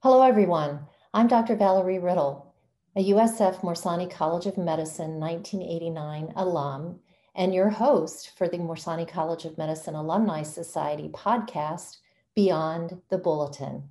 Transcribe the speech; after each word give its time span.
Hello, 0.00 0.22
everyone. 0.22 0.86
I'm 1.12 1.26
Dr. 1.26 1.56
Valerie 1.56 1.98
Riddle, 1.98 2.54
a 2.94 3.10
USF 3.10 3.62
Morsani 3.62 4.08
College 4.08 4.46
of 4.46 4.56
Medicine 4.56 5.18
1989 5.18 6.34
alum 6.36 7.00
and 7.34 7.52
your 7.52 7.68
host 7.68 8.30
for 8.38 8.48
the 8.48 8.58
Morsani 8.58 9.08
College 9.08 9.44
of 9.44 9.58
Medicine 9.58 9.96
Alumni 9.96 10.44
Society 10.44 11.08
podcast, 11.08 11.96
Beyond 12.36 13.02
the 13.08 13.18
Bulletin. 13.18 13.90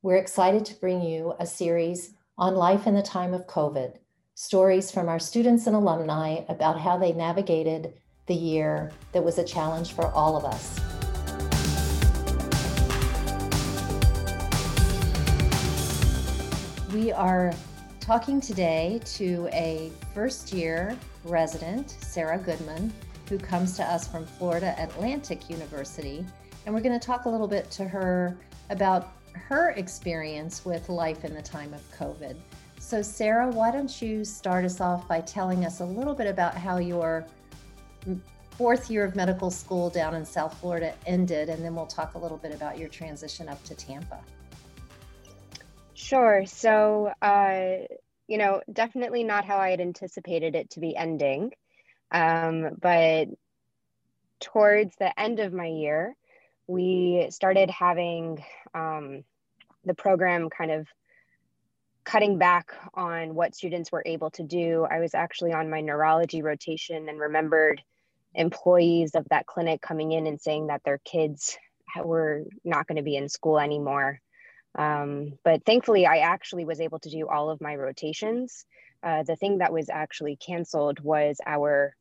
We're 0.00 0.14
excited 0.14 0.64
to 0.66 0.78
bring 0.78 1.02
you 1.02 1.34
a 1.40 1.46
series 1.46 2.14
on 2.38 2.54
life 2.54 2.86
in 2.86 2.94
the 2.94 3.02
time 3.02 3.34
of 3.34 3.48
COVID, 3.48 3.96
stories 4.36 4.92
from 4.92 5.08
our 5.08 5.18
students 5.18 5.66
and 5.66 5.74
alumni 5.74 6.42
about 6.48 6.78
how 6.78 6.96
they 6.98 7.12
navigated 7.12 7.94
the 8.26 8.34
year 8.36 8.92
that 9.10 9.24
was 9.24 9.38
a 9.38 9.44
challenge 9.44 9.92
for 9.92 10.06
all 10.12 10.36
of 10.36 10.44
us. 10.44 10.91
We 16.92 17.10
are 17.10 17.54
talking 18.00 18.38
today 18.38 19.00
to 19.14 19.48
a 19.50 19.90
first 20.12 20.52
year 20.52 20.98
resident, 21.24 21.88
Sarah 21.88 22.36
Goodman, 22.36 22.92
who 23.30 23.38
comes 23.38 23.76
to 23.78 23.82
us 23.82 24.06
from 24.06 24.26
Florida 24.26 24.74
Atlantic 24.78 25.48
University. 25.48 26.26
And 26.66 26.74
we're 26.74 26.82
going 26.82 26.98
to 26.98 27.04
talk 27.04 27.24
a 27.24 27.30
little 27.30 27.48
bit 27.48 27.70
to 27.70 27.88
her 27.88 28.36
about 28.68 29.14
her 29.32 29.70
experience 29.70 30.66
with 30.66 30.90
life 30.90 31.24
in 31.24 31.32
the 31.32 31.40
time 31.40 31.72
of 31.72 31.80
COVID. 31.96 32.36
So, 32.78 33.00
Sarah, 33.00 33.48
why 33.48 33.70
don't 33.70 34.02
you 34.02 34.22
start 34.22 34.66
us 34.66 34.78
off 34.82 35.08
by 35.08 35.22
telling 35.22 35.64
us 35.64 35.80
a 35.80 35.86
little 35.86 36.14
bit 36.14 36.26
about 36.26 36.54
how 36.54 36.76
your 36.76 37.24
fourth 38.50 38.90
year 38.90 39.06
of 39.06 39.16
medical 39.16 39.50
school 39.50 39.88
down 39.88 40.14
in 40.14 40.26
South 40.26 40.58
Florida 40.60 40.92
ended, 41.06 41.48
and 41.48 41.64
then 41.64 41.74
we'll 41.74 41.86
talk 41.86 42.16
a 42.16 42.18
little 42.18 42.36
bit 42.36 42.54
about 42.54 42.76
your 42.76 42.90
transition 42.90 43.48
up 43.48 43.64
to 43.64 43.74
Tampa. 43.74 44.20
Sure. 46.02 46.44
So, 46.46 47.12
uh, 47.22 47.86
you 48.26 48.36
know, 48.36 48.60
definitely 48.72 49.22
not 49.22 49.44
how 49.44 49.58
I 49.58 49.70
had 49.70 49.80
anticipated 49.80 50.56
it 50.56 50.70
to 50.70 50.80
be 50.80 50.96
ending. 50.96 51.52
Um, 52.10 52.70
but 52.80 53.28
towards 54.40 54.96
the 54.96 55.18
end 55.18 55.38
of 55.38 55.52
my 55.52 55.66
year, 55.66 56.16
we 56.66 57.28
started 57.30 57.70
having 57.70 58.44
um, 58.74 59.22
the 59.84 59.94
program 59.94 60.50
kind 60.50 60.72
of 60.72 60.88
cutting 62.02 62.36
back 62.36 62.72
on 62.94 63.36
what 63.36 63.54
students 63.54 63.92
were 63.92 64.02
able 64.04 64.30
to 64.32 64.42
do. 64.42 64.84
I 64.90 64.98
was 64.98 65.14
actually 65.14 65.52
on 65.52 65.70
my 65.70 65.82
neurology 65.82 66.42
rotation 66.42 67.08
and 67.08 67.20
remembered 67.20 67.80
employees 68.34 69.14
of 69.14 69.28
that 69.30 69.46
clinic 69.46 69.80
coming 69.80 70.10
in 70.10 70.26
and 70.26 70.40
saying 70.40 70.66
that 70.66 70.82
their 70.84 70.98
kids 71.04 71.56
were 72.02 72.42
not 72.64 72.88
going 72.88 72.96
to 72.96 73.02
be 73.02 73.16
in 73.16 73.28
school 73.28 73.60
anymore. 73.60 74.20
Um, 74.74 75.38
but 75.44 75.64
thankfully, 75.64 76.06
I 76.06 76.18
actually 76.18 76.64
was 76.64 76.80
able 76.80 76.98
to 77.00 77.10
do 77.10 77.28
all 77.28 77.50
of 77.50 77.60
my 77.60 77.76
rotations. 77.76 78.64
Uh, 79.02 79.22
the 79.22 79.36
thing 79.36 79.58
that 79.58 79.72
was 79.72 79.90
actually 79.90 80.36
canceled 80.36 81.00
was 81.00 81.40
our 81.46 81.94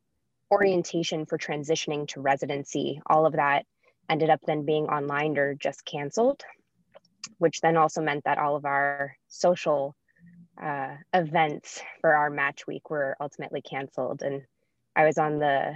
orientation 0.52 1.25
for 1.25 1.38
transitioning 1.38 2.08
to 2.09 2.22
residency. 2.22 3.02
All 3.08 3.25
of 3.25 3.33
that 3.33 3.66
ended 4.09 4.30
up 4.30 4.42
then 4.45 4.66
being 4.66 4.86
online 4.86 5.38
or 5.38 5.55
just 5.55 5.86
canceled, 5.86 6.44
which 7.38 7.61
then 7.61 7.77
also 7.77 8.02
meant 8.02 8.25
that 8.25 8.38
all 8.38 8.55
of 8.55 8.66
our 8.66 9.16
social 9.27 9.95
uh, 10.61 10.95
events 11.14 11.81
for 12.02 12.14
our 12.14 12.30
match 12.30 12.67
week 12.67 12.89
were 12.89 13.16
ultimately 13.19 13.61
canceled. 13.61 14.22
And 14.22 14.44
I 14.95 15.05
was 15.05 15.17
on 15.17 15.39
the 15.39 15.75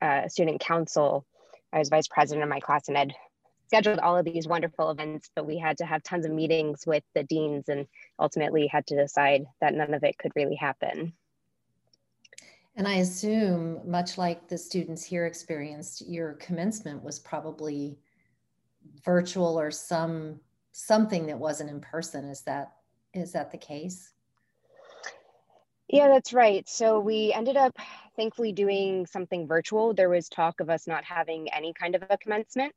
uh, 0.00 0.28
student 0.28 0.60
council. 0.60 1.26
I 1.72 1.78
was 1.78 1.88
vice 1.88 2.08
president 2.08 2.44
of 2.44 2.48
my 2.48 2.60
class 2.60 2.88
and 2.88 2.96
had 2.96 3.14
scheduled 3.72 4.00
all 4.00 4.18
of 4.18 4.26
these 4.26 4.46
wonderful 4.46 4.90
events, 4.90 5.30
but 5.34 5.46
we 5.46 5.56
had 5.56 5.78
to 5.78 5.86
have 5.86 6.02
tons 6.02 6.26
of 6.26 6.30
meetings 6.30 6.86
with 6.86 7.02
the 7.14 7.22
deans 7.22 7.70
and 7.70 7.86
ultimately 8.18 8.66
had 8.66 8.86
to 8.86 8.94
decide 8.94 9.46
that 9.62 9.72
none 9.72 9.94
of 9.94 10.04
it 10.04 10.18
could 10.18 10.30
really 10.36 10.56
happen. 10.56 11.10
And 12.76 12.86
I 12.86 12.96
assume, 12.96 13.80
much 13.90 14.18
like 14.18 14.46
the 14.46 14.58
students 14.58 15.02
here 15.02 15.24
experienced, 15.24 16.06
your 16.06 16.34
commencement 16.34 17.02
was 17.02 17.18
probably 17.18 17.98
virtual 19.06 19.58
or 19.58 19.70
some 19.70 20.38
something 20.72 21.26
that 21.26 21.38
wasn't 21.38 21.70
in 21.70 21.80
person. 21.80 22.26
Is 22.26 22.42
that 22.42 22.72
is 23.14 23.32
that 23.32 23.52
the 23.52 23.58
case? 23.58 24.12
Yeah, 25.88 26.08
that's 26.08 26.34
right. 26.34 26.68
So 26.68 27.00
we 27.00 27.32
ended 27.32 27.56
up 27.56 27.78
thankfully 28.16 28.52
doing 28.52 29.06
something 29.06 29.46
virtual. 29.46 29.94
There 29.94 30.10
was 30.10 30.28
talk 30.28 30.60
of 30.60 30.68
us 30.68 30.86
not 30.86 31.04
having 31.04 31.50
any 31.50 31.72
kind 31.72 31.94
of 31.94 32.02
a 32.10 32.18
commencement 32.18 32.74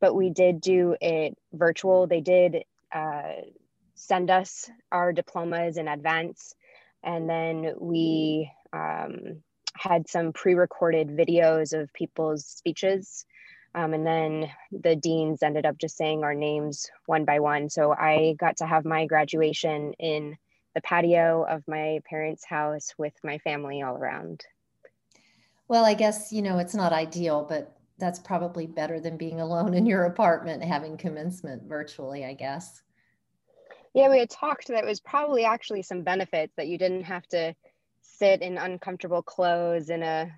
but 0.00 0.14
we 0.14 0.30
did 0.30 0.60
do 0.60 0.96
it 1.00 1.36
virtual. 1.52 2.06
They 2.06 2.20
did 2.20 2.64
uh, 2.94 3.32
send 3.94 4.30
us 4.30 4.70
our 4.92 5.12
diplomas 5.12 5.76
in 5.76 5.88
advance, 5.88 6.54
and 7.02 7.28
then 7.28 7.74
we 7.78 8.50
um, 8.72 9.42
had 9.74 10.08
some 10.08 10.32
pre-recorded 10.32 11.08
videos 11.08 11.78
of 11.78 11.92
people's 11.92 12.44
speeches. 12.44 13.24
Um, 13.74 13.92
and 13.92 14.06
then 14.06 14.50
the 14.72 14.96
deans 14.96 15.42
ended 15.42 15.66
up 15.66 15.78
just 15.78 15.96
saying 15.96 16.24
our 16.24 16.34
names 16.34 16.90
one 17.06 17.24
by 17.24 17.38
one. 17.38 17.68
So 17.68 17.92
I 17.92 18.34
got 18.38 18.56
to 18.56 18.66
have 18.66 18.84
my 18.84 19.06
graduation 19.06 19.92
in 19.98 20.36
the 20.74 20.80
patio 20.80 21.44
of 21.48 21.62
my 21.68 22.00
parents' 22.08 22.44
house 22.44 22.94
with 22.96 23.12
my 23.22 23.38
family 23.38 23.82
all 23.82 23.96
around. 23.96 24.44
Well, 25.68 25.84
I 25.84 25.94
guess, 25.94 26.32
you 26.32 26.40
know, 26.40 26.58
it's 26.58 26.74
not 26.74 26.92
ideal, 26.92 27.44
but 27.48 27.77
that's 27.98 28.18
probably 28.18 28.66
better 28.66 29.00
than 29.00 29.16
being 29.16 29.40
alone 29.40 29.74
in 29.74 29.86
your 29.86 30.04
apartment 30.04 30.62
having 30.62 30.96
commencement 30.96 31.64
virtually, 31.64 32.24
I 32.24 32.34
guess. 32.34 32.82
Yeah, 33.94 34.10
we 34.10 34.18
had 34.18 34.30
talked 34.30 34.68
that 34.68 34.84
was 34.84 35.00
probably 35.00 35.44
actually 35.44 35.82
some 35.82 36.02
benefits 36.02 36.54
that 36.56 36.68
you 36.68 36.78
didn't 36.78 37.04
have 37.04 37.26
to 37.28 37.54
sit 38.02 38.42
in 38.42 38.58
uncomfortable 38.58 39.22
clothes 39.22 39.90
in 39.90 40.02
a 40.02 40.30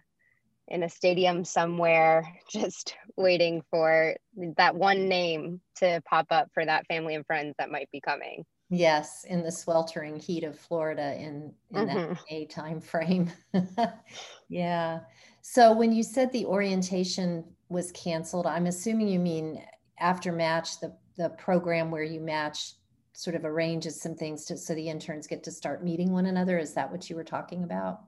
in 0.69 0.85
a 0.85 0.89
stadium 0.89 1.45
somewhere 1.45 2.25
just 2.51 2.97
waiting 3.17 3.63
for 3.71 4.17
that 4.57 4.75
one 4.75 5.09
name 5.09 5.61
to 5.77 6.01
pop 6.09 6.27
up 6.31 6.49
for 6.55 6.65
that 6.65 6.87
family 6.87 7.15
and 7.15 7.27
friends 7.27 7.55
that 7.59 7.71
might 7.71 7.91
be 7.91 8.01
coming. 8.01 8.45
Yes, 8.73 9.25
in 9.25 9.43
the 9.43 9.51
sweltering 9.51 10.21
heat 10.21 10.45
of 10.45 10.57
Florida 10.57 11.17
in, 11.17 11.53
in 11.71 11.87
mm-hmm. 11.87 12.13
that 12.13 12.19
May 12.31 12.47
time 12.47 12.81
frame. 12.81 13.33
yeah. 14.49 15.01
So 15.43 15.73
when 15.73 15.93
you 15.93 16.03
said 16.03 16.33
the 16.33 16.47
orientation 16.47 17.45
was 17.69 17.93
canceled, 17.93 18.47
I'm 18.47 18.67
assuming 18.67 19.09
you 19.09 19.19
mean 19.19 19.63
after 19.99 20.33
match, 20.33 20.81
the, 20.81 20.95
the 21.17 21.31
program 21.31 21.91
where 21.91 22.03
you 22.03 22.21
match 22.21 22.75
sort 23.13 23.37
of 23.37 23.45
arranges 23.45 24.01
some 24.01 24.15
things 24.15 24.45
to, 24.47 24.57
so 24.57 24.75
the 24.75 24.89
interns 24.89 25.27
get 25.27 25.43
to 25.45 25.51
start 25.51 25.85
meeting 25.85 26.13
one 26.13 26.27
another. 26.27 26.59
Is 26.59 26.75
that 26.75 26.91
what 26.91 27.11
you 27.11 27.17
were 27.17 27.25
talking 27.25 27.65
about? 27.65 28.01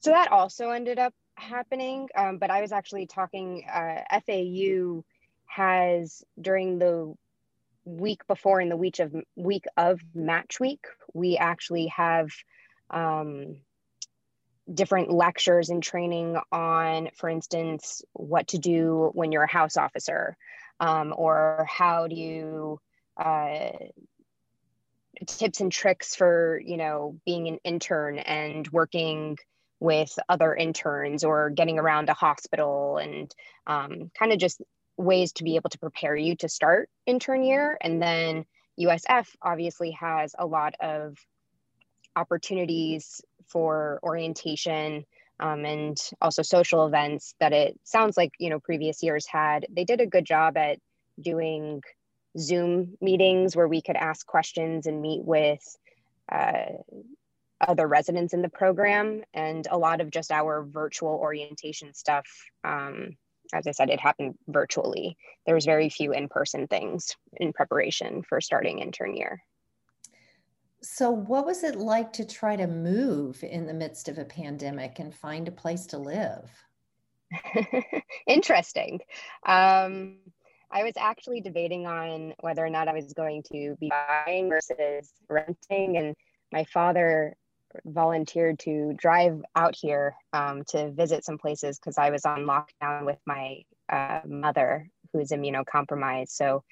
So 0.00 0.10
that 0.10 0.32
also 0.32 0.70
ended 0.70 0.98
up 0.98 1.14
happening, 1.36 2.08
um, 2.16 2.38
but 2.38 2.50
I 2.50 2.60
was 2.60 2.72
actually 2.72 3.06
talking, 3.06 3.64
uh, 3.72 4.02
FAU 4.26 5.04
has 5.46 6.22
during 6.40 6.78
the 6.78 7.14
week 7.84 8.26
before 8.26 8.60
in 8.60 8.68
the 8.68 8.76
week 8.76 8.98
of 8.98 9.14
week 9.36 9.64
of 9.76 10.00
match 10.14 10.58
week, 10.58 10.84
we 11.12 11.36
actually 11.36 11.86
have 11.88 12.30
um, 12.90 13.56
different 14.72 15.10
lectures 15.10 15.68
and 15.68 15.82
training 15.82 16.36
on, 16.50 17.10
for 17.16 17.28
instance, 17.28 18.02
what 18.12 18.48
to 18.48 18.58
do 18.58 19.10
when 19.14 19.32
you're 19.32 19.44
a 19.44 19.50
house 19.50 19.76
officer, 19.76 20.36
um, 20.80 21.14
or 21.16 21.66
how 21.68 22.06
do 22.06 22.14
you 22.14 22.80
uh, 23.16 23.70
tips 25.26 25.60
and 25.60 25.70
tricks 25.70 26.14
for 26.14 26.60
you 26.64 26.76
know 26.76 27.18
being 27.24 27.48
an 27.48 27.58
intern 27.64 28.18
and 28.18 28.66
working 28.68 29.38
with 29.80 30.18
other 30.28 30.54
interns 30.54 31.24
or 31.24 31.50
getting 31.50 31.78
around 31.78 32.08
a 32.08 32.14
hospital 32.14 32.96
and 32.96 33.34
um, 33.66 34.10
kind 34.18 34.32
of 34.32 34.38
just 34.38 34.62
ways 34.96 35.32
to 35.32 35.44
be 35.44 35.56
able 35.56 35.68
to 35.68 35.78
prepare 35.78 36.16
you 36.16 36.36
to 36.36 36.48
start 36.48 36.88
intern 37.06 37.42
year. 37.42 37.76
And 37.80 38.00
then 38.00 38.46
USF 38.80 39.26
obviously 39.42 39.90
has 39.92 40.34
a 40.38 40.46
lot 40.46 40.74
of 40.80 41.18
opportunities 42.16 43.20
for 43.48 44.00
orientation 44.02 45.04
um, 45.40 45.64
and 45.64 45.98
also 46.20 46.42
social 46.42 46.86
events 46.86 47.34
that 47.40 47.52
it 47.52 47.78
sounds 47.84 48.16
like 48.16 48.32
you 48.38 48.50
know 48.50 48.60
previous 48.60 49.02
years 49.02 49.26
had. 49.26 49.66
They 49.70 49.84
did 49.84 50.00
a 50.00 50.06
good 50.06 50.24
job 50.24 50.56
at 50.56 50.78
doing 51.20 51.82
Zoom 52.38 52.96
meetings 53.00 53.56
where 53.56 53.68
we 53.68 53.82
could 53.82 53.96
ask 53.96 54.26
questions 54.26 54.86
and 54.86 55.00
meet 55.02 55.24
with 55.24 55.76
uh, 56.30 56.66
other 57.60 57.86
residents 57.86 58.34
in 58.34 58.42
the 58.42 58.48
program, 58.48 59.22
and 59.32 59.66
a 59.70 59.78
lot 59.78 60.00
of 60.00 60.10
just 60.10 60.30
our 60.30 60.62
virtual 60.62 61.14
orientation 61.14 61.94
stuff 61.94 62.26
um, 62.62 63.16
as 63.52 63.66
I 63.66 63.72
said, 63.72 63.90
it 63.90 64.00
happened 64.00 64.36
virtually. 64.48 65.16
There 65.46 65.54
was 65.54 65.64
very 65.64 65.88
few 65.88 66.12
in-person 66.12 66.66
things 66.66 67.16
in 67.36 67.52
preparation 67.52 68.22
for 68.22 68.40
starting 68.40 68.78
intern 68.78 69.14
year. 69.14 69.42
So 70.84 71.10
what 71.10 71.46
was 71.46 71.64
it 71.64 71.76
like 71.76 72.12
to 72.14 72.26
try 72.26 72.56
to 72.56 72.66
move 72.66 73.42
in 73.42 73.66
the 73.66 73.72
midst 73.72 74.08
of 74.08 74.18
a 74.18 74.24
pandemic 74.24 74.98
and 74.98 75.14
find 75.14 75.48
a 75.48 75.52
place 75.52 75.86
to 75.86 75.98
live? 75.98 76.50
Interesting. 78.26 79.00
Um, 79.46 80.18
I 80.70 80.82
was 80.82 80.92
actually 80.98 81.40
debating 81.40 81.86
on 81.86 82.34
whether 82.40 82.62
or 82.62 82.68
not 82.68 82.88
I 82.88 82.92
was 82.92 83.14
going 83.14 83.42
to 83.52 83.76
be 83.80 83.90
buying 83.90 84.50
versus 84.50 85.10
renting. 85.30 85.96
And 85.96 86.14
my 86.52 86.64
father 86.64 87.34
volunteered 87.86 88.58
to 88.60 88.92
drive 88.92 89.42
out 89.56 89.74
here 89.74 90.14
um, 90.34 90.64
to 90.68 90.90
visit 90.90 91.24
some 91.24 91.38
places 91.38 91.78
because 91.78 91.96
I 91.96 92.10
was 92.10 92.26
on 92.26 92.40
lockdown 92.40 93.06
with 93.06 93.18
my 93.26 93.62
uh, 93.88 94.20
mother, 94.26 94.90
who 95.12 95.20
is 95.20 95.30
immunocompromised. 95.30 96.28
So 96.28 96.62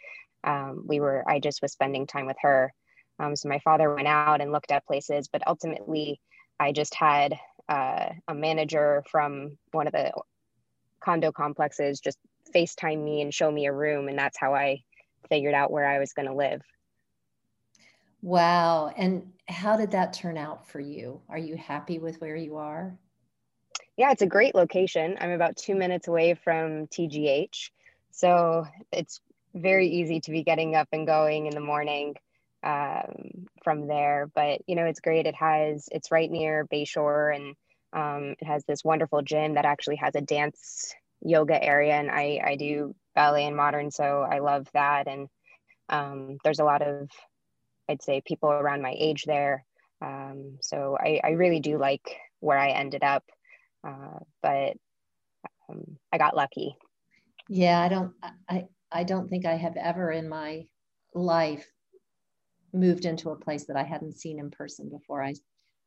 um, 0.44 0.84
we 0.86 1.00
were, 1.00 1.24
I 1.26 1.40
just 1.40 1.62
was 1.62 1.72
spending 1.72 2.06
time 2.06 2.26
with 2.26 2.36
her. 2.42 2.74
Um, 3.22 3.36
so 3.36 3.48
my 3.48 3.60
father 3.60 3.94
went 3.94 4.08
out 4.08 4.40
and 4.40 4.50
looked 4.50 4.72
at 4.72 4.86
places, 4.86 5.28
but 5.28 5.46
ultimately, 5.46 6.20
I 6.58 6.72
just 6.72 6.94
had 6.94 7.38
uh, 7.68 8.08
a 8.26 8.34
manager 8.34 9.04
from 9.08 9.58
one 9.70 9.86
of 9.86 9.92
the 9.92 10.12
condo 11.00 11.30
complexes 11.30 12.00
just 12.00 12.18
FaceTime 12.54 13.02
me 13.02 13.22
and 13.22 13.32
show 13.32 13.50
me 13.50 13.66
a 13.66 13.72
room. 13.72 14.08
And 14.08 14.18
that's 14.18 14.38
how 14.38 14.54
I 14.54 14.82
figured 15.28 15.54
out 15.54 15.70
where 15.70 15.86
I 15.86 16.00
was 16.00 16.12
going 16.12 16.26
to 16.26 16.34
live. 16.34 16.62
Wow. 18.22 18.92
And 18.96 19.32
how 19.48 19.76
did 19.76 19.92
that 19.92 20.12
turn 20.12 20.36
out 20.36 20.68
for 20.68 20.80
you? 20.80 21.20
Are 21.28 21.38
you 21.38 21.56
happy 21.56 21.98
with 21.98 22.20
where 22.20 22.36
you 22.36 22.56
are? 22.56 22.96
Yeah, 23.96 24.10
it's 24.10 24.22
a 24.22 24.26
great 24.26 24.54
location. 24.54 25.16
I'm 25.20 25.30
about 25.30 25.56
two 25.56 25.76
minutes 25.76 26.08
away 26.08 26.34
from 26.34 26.88
TGH. 26.88 27.70
So 28.10 28.66
it's 28.92 29.20
very 29.54 29.88
easy 29.88 30.20
to 30.20 30.30
be 30.30 30.42
getting 30.42 30.74
up 30.74 30.88
and 30.92 31.06
going 31.06 31.46
in 31.46 31.54
the 31.54 31.60
morning 31.60 32.16
um, 32.62 33.46
from 33.64 33.86
there. 33.86 34.30
But, 34.34 34.60
you 34.66 34.76
know, 34.76 34.84
it's 34.84 35.00
great. 35.00 35.26
It 35.26 35.34
has, 35.34 35.88
it's 35.90 36.10
right 36.10 36.30
near 36.30 36.66
Bayshore 36.72 37.34
and 37.34 37.56
um, 37.92 38.34
it 38.40 38.46
has 38.46 38.64
this 38.64 38.84
wonderful 38.84 39.22
gym 39.22 39.54
that 39.54 39.64
actually 39.64 39.96
has 39.96 40.14
a 40.14 40.20
dance 40.20 40.94
yoga 41.20 41.62
area 41.62 41.94
and 41.94 42.10
I, 42.10 42.40
I 42.44 42.56
do 42.56 42.94
ballet 43.14 43.46
and 43.46 43.56
modern, 43.56 43.90
so 43.90 44.22
I 44.22 44.38
love 44.38 44.66
that. 44.74 45.06
And 45.06 45.28
um, 45.88 46.38
there's 46.42 46.60
a 46.60 46.64
lot 46.64 46.82
of, 46.82 47.10
I'd 47.88 48.02
say, 48.02 48.22
people 48.24 48.50
around 48.50 48.82
my 48.82 48.94
age 48.96 49.24
there. 49.24 49.64
Um, 50.00 50.58
so 50.60 50.96
I, 50.98 51.20
I 51.22 51.30
really 51.30 51.60
do 51.60 51.78
like 51.78 52.16
where 52.40 52.58
I 52.58 52.70
ended 52.70 53.04
up, 53.04 53.24
uh, 53.86 54.18
but 54.42 54.76
um, 55.68 55.98
I 56.12 56.18
got 56.18 56.36
lucky. 56.36 56.76
Yeah, 57.48 57.80
I 57.80 57.88
don't, 57.88 58.12
I, 58.48 58.64
I 58.90 59.04
don't 59.04 59.28
think 59.28 59.46
I 59.46 59.54
have 59.54 59.76
ever 59.76 60.10
in 60.10 60.28
my 60.28 60.66
life 61.14 61.66
moved 62.72 63.04
into 63.04 63.30
a 63.30 63.36
place 63.36 63.66
that 63.66 63.76
I 63.76 63.82
hadn't 63.82 64.18
seen 64.18 64.38
in 64.38 64.50
person 64.50 64.88
before 64.88 65.22
I 65.22 65.34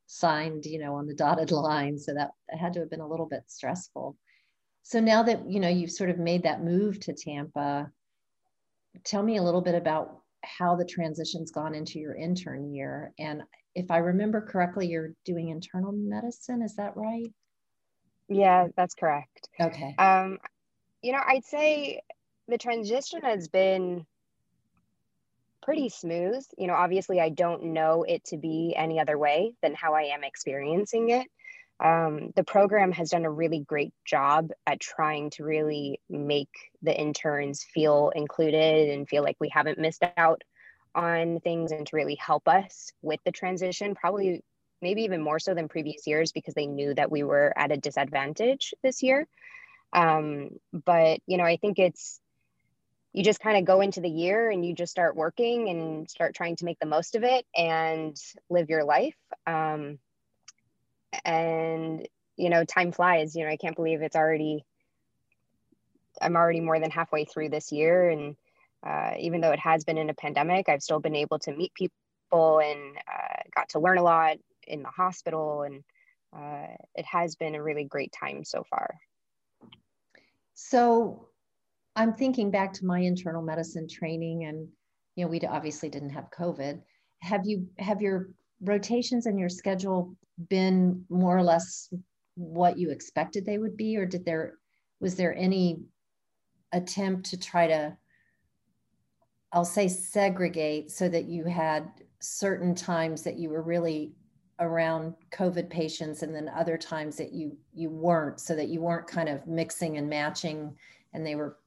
signed, 0.07 0.65
you 0.65 0.79
know, 0.79 0.95
on 0.95 1.07
the 1.07 1.13
dotted 1.15 1.51
line. 1.51 1.97
So 1.97 2.13
that 2.13 2.31
had 2.49 2.73
to 2.73 2.79
have 2.81 2.89
been 2.89 3.01
a 3.01 3.07
little 3.07 3.27
bit 3.27 3.43
stressful. 3.47 4.15
So 4.83 4.99
now 4.99 5.23
that 5.23 5.49
you 5.49 5.59
know 5.59 5.69
you've 5.69 5.91
sort 5.91 6.11
of 6.11 6.19
made 6.19 6.43
that 6.43 6.63
move 6.63 6.99
to 7.01 7.13
Tampa, 7.13 7.89
tell 9.03 9.23
me 9.23 9.37
a 9.37 9.43
little 9.43 9.61
bit 9.61 9.75
about 9.75 10.21
how 10.43 10.75
the 10.75 10.85
transition's 10.85 11.51
gone 11.51 11.73
into 11.73 11.99
your 11.99 12.15
intern 12.15 12.71
year. 12.71 13.11
And 13.17 13.41
if 13.73 13.89
I 13.89 13.97
remember 13.97 14.41
correctly, 14.41 14.87
you're 14.87 15.13
doing 15.25 15.49
internal 15.49 15.91
medicine. 15.91 16.61
Is 16.61 16.75
that 16.75 16.95
right? 16.95 17.31
Yeah, 18.27 18.67
that's 18.75 18.93
correct. 18.95 19.49
Okay. 19.59 19.95
Um, 19.97 20.37
you 21.01 21.11
know, 21.11 21.21
I'd 21.25 21.45
say 21.45 22.01
the 22.47 22.57
transition 22.57 23.21
has 23.21 23.47
been 23.47 24.05
pretty 25.65 25.89
smooth. 25.89 26.45
You 26.57 26.67
know, 26.67 26.75
obviously, 26.75 27.19
I 27.19 27.29
don't 27.29 27.73
know 27.73 28.03
it 28.03 28.23
to 28.25 28.37
be 28.37 28.73
any 28.77 29.01
other 29.01 29.17
way 29.17 29.53
than 29.61 29.73
how 29.73 29.95
I 29.95 30.03
am 30.03 30.23
experiencing 30.23 31.09
it 31.09 31.27
um, 31.83 32.31
the 32.35 32.43
program 32.43 32.91
has 32.93 33.09
done 33.09 33.25
a 33.25 33.31
really 33.31 33.59
great 33.59 33.93
job 34.05 34.51
at 34.65 34.79
trying 34.79 35.29
to 35.31 35.43
really 35.43 35.99
make 36.09 36.49
the 36.81 36.97
interns 36.97 37.63
feel 37.63 38.11
included 38.15 38.89
and 38.89 39.09
feel 39.09 39.23
like 39.23 39.35
we 39.39 39.49
haven't 39.49 39.79
missed 39.79 40.03
out 40.15 40.43
on 40.93 41.41
things 41.41 41.71
and 41.71 41.85
to 41.87 41.95
really 41.95 42.15
help 42.15 42.47
us 42.47 42.93
with 43.01 43.19
the 43.25 43.31
transition 43.31 43.95
probably 43.95 44.41
maybe 44.81 45.03
even 45.03 45.21
more 45.21 45.39
so 45.39 45.53
than 45.53 45.67
previous 45.67 46.07
years 46.07 46.31
because 46.31 46.53
they 46.53 46.67
knew 46.67 46.93
that 46.93 47.11
we 47.11 47.23
were 47.23 47.51
at 47.57 47.71
a 47.71 47.77
disadvantage 47.77 48.73
this 48.81 49.03
year 49.03 49.27
um, 49.91 50.51
but 50.71 51.19
you 51.27 51.37
know 51.37 51.43
i 51.43 51.57
think 51.57 51.77
it's 51.77 52.21
you 53.15 53.23
just 53.23 53.39
kind 53.39 53.57
of 53.57 53.63
go 53.63 53.79
into 53.79 54.01
the 54.01 54.09
year 54.09 54.49
and 54.49 54.65
you 54.65 54.73
just 54.73 54.91
start 54.91 55.15
working 55.15 55.69
and 55.69 56.09
start 56.09 56.35
trying 56.35 56.57
to 56.57 56.65
make 56.65 56.77
the 56.79 56.85
most 56.85 57.15
of 57.15 57.23
it 57.23 57.45
and 57.55 58.17
live 58.49 58.69
your 58.69 58.83
life 58.83 59.15
um, 59.47 59.97
and 61.23 62.05
you 62.35 62.49
know 62.49 62.65
time 62.65 62.91
flies 62.91 63.33
you 63.33 63.45
know 63.45 63.49
i 63.49 63.55
can't 63.55 63.77
believe 63.77 64.01
it's 64.01 64.17
already 64.17 64.65
i'm 66.21 66.35
already 66.35 66.59
more 66.59 66.77
than 66.77 66.91
halfway 66.91 67.23
through 67.23 67.47
this 67.47 67.71
year 67.71 68.09
and 68.09 68.35
uh, 68.85 69.13
even 69.17 69.39
though 69.39 69.51
it 69.51 69.59
has 69.59 69.85
been 69.85 69.97
in 69.97 70.09
a 70.09 70.13
pandemic 70.13 70.67
i've 70.67 70.83
still 70.83 70.99
been 70.99 71.15
able 71.15 71.39
to 71.39 71.55
meet 71.55 71.73
people 71.73 72.59
and 72.59 72.97
uh, 72.97 73.41
got 73.55 73.69
to 73.69 73.79
learn 73.79 73.97
a 73.97 74.03
lot 74.03 74.35
in 74.67 74.83
the 74.83 74.89
hospital 74.89 75.61
and 75.61 75.85
uh, 76.35 76.67
it 76.95 77.05
has 77.05 77.37
been 77.37 77.55
a 77.55 77.63
really 77.63 77.85
great 77.85 78.11
time 78.11 78.43
so 78.43 78.65
far. 78.69 78.95
So 80.53 81.29
i'm 81.95 82.13
thinking 82.13 82.51
back 82.51 82.73
to 82.73 82.85
my 82.85 82.99
internal 82.99 83.41
medicine 83.41 83.87
training 83.87 84.45
and 84.45 84.67
you 85.15 85.23
know 85.23 85.29
we 85.29 85.39
obviously 85.41 85.89
didn't 85.89 86.09
have 86.09 86.29
covid. 86.37 86.81
Have 87.21 87.45
you 87.45 87.67
have 87.79 88.01
your 88.01 88.29
rotations 88.61 89.25
and 89.25 89.39
your 89.39 89.49
schedule 89.49 90.15
been 90.49 91.05
more 91.09 91.37
or 91.37 91.43
less 91.43 91.89
what 92.35 92.77
you 92.77 92.91
expected 92.91 93.45
they 93.45 93.57
would 93.57 93.77
be? 93.77 93.97
Or 93.97 94.05
did 94.05 94.25
there 94.25 94.55
was 94.99 95.15
there 95.15 95.35
any 95.35 95.79
attempt 96.73 97.29
to 97.29 97.37
try 97.37 97.67
to 97.67 97.95
i'll 99.53 99.63
say 99.65 99.87
segregate 99.87 100.91
so 100.91 101.07
that 101.07 101.25
you 101.25 101.45
had 101.45 101.89
certain 102.19 102.73
times 102.73 103.21
that 103.21 103.37
you 103.37 103.49
were 103.49 103.61
really 103.61 104.13
around 104.59 105.13
covid 105.31 105.69
patients 105.69 106.23
and 106.23 106.33
then 106.33 106.49
other 106.49 106.77
times 106.77 107.15
that 107.17 107.31
you 107.31 107.55
you 107.73 107.89
weren't 107.89 108.39
so 108.39 108.55
that 108.55 108.67
you 108.69 108.81
weren't 108.81 109.07
kind 109.07 109.29
of 109.29 109.45
mixing 109.47 109.97
and 109.97 110.09
matching 110.09 110.75
and 111.13 111.25
they 111.25 111.35
were 111.35 111.57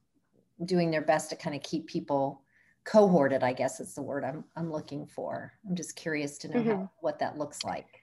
doing 0.65 0.91
their 0.91 1.03
best 1.03 1.31
to 1.31 1.37
kind 1.37 1.55
of 1.55 1.63
keep 1.63 1.87
people 1.87 2.43
cohorted 2.85 3.43
i 3.43 3.53
guess 3.53 3.81
is 3.81 3.95
the 3.95 4.03
word 4.03 4.25
i'm, 4.25 4.45
I'm 4.57 4.73
looking 4.73 5.07
for 5.07 5.53
i'm 5.69 5.77
just 5.77 5.95
curious 5.97 6.39
to 6.39 6.49
know 6.49 6.61
mm-hmm. 6.61 6.71
how, 6.71 6.91
what 7.01 7.19
that 7.19 7.39
looks 7.39 7.63
like 7.65 8.03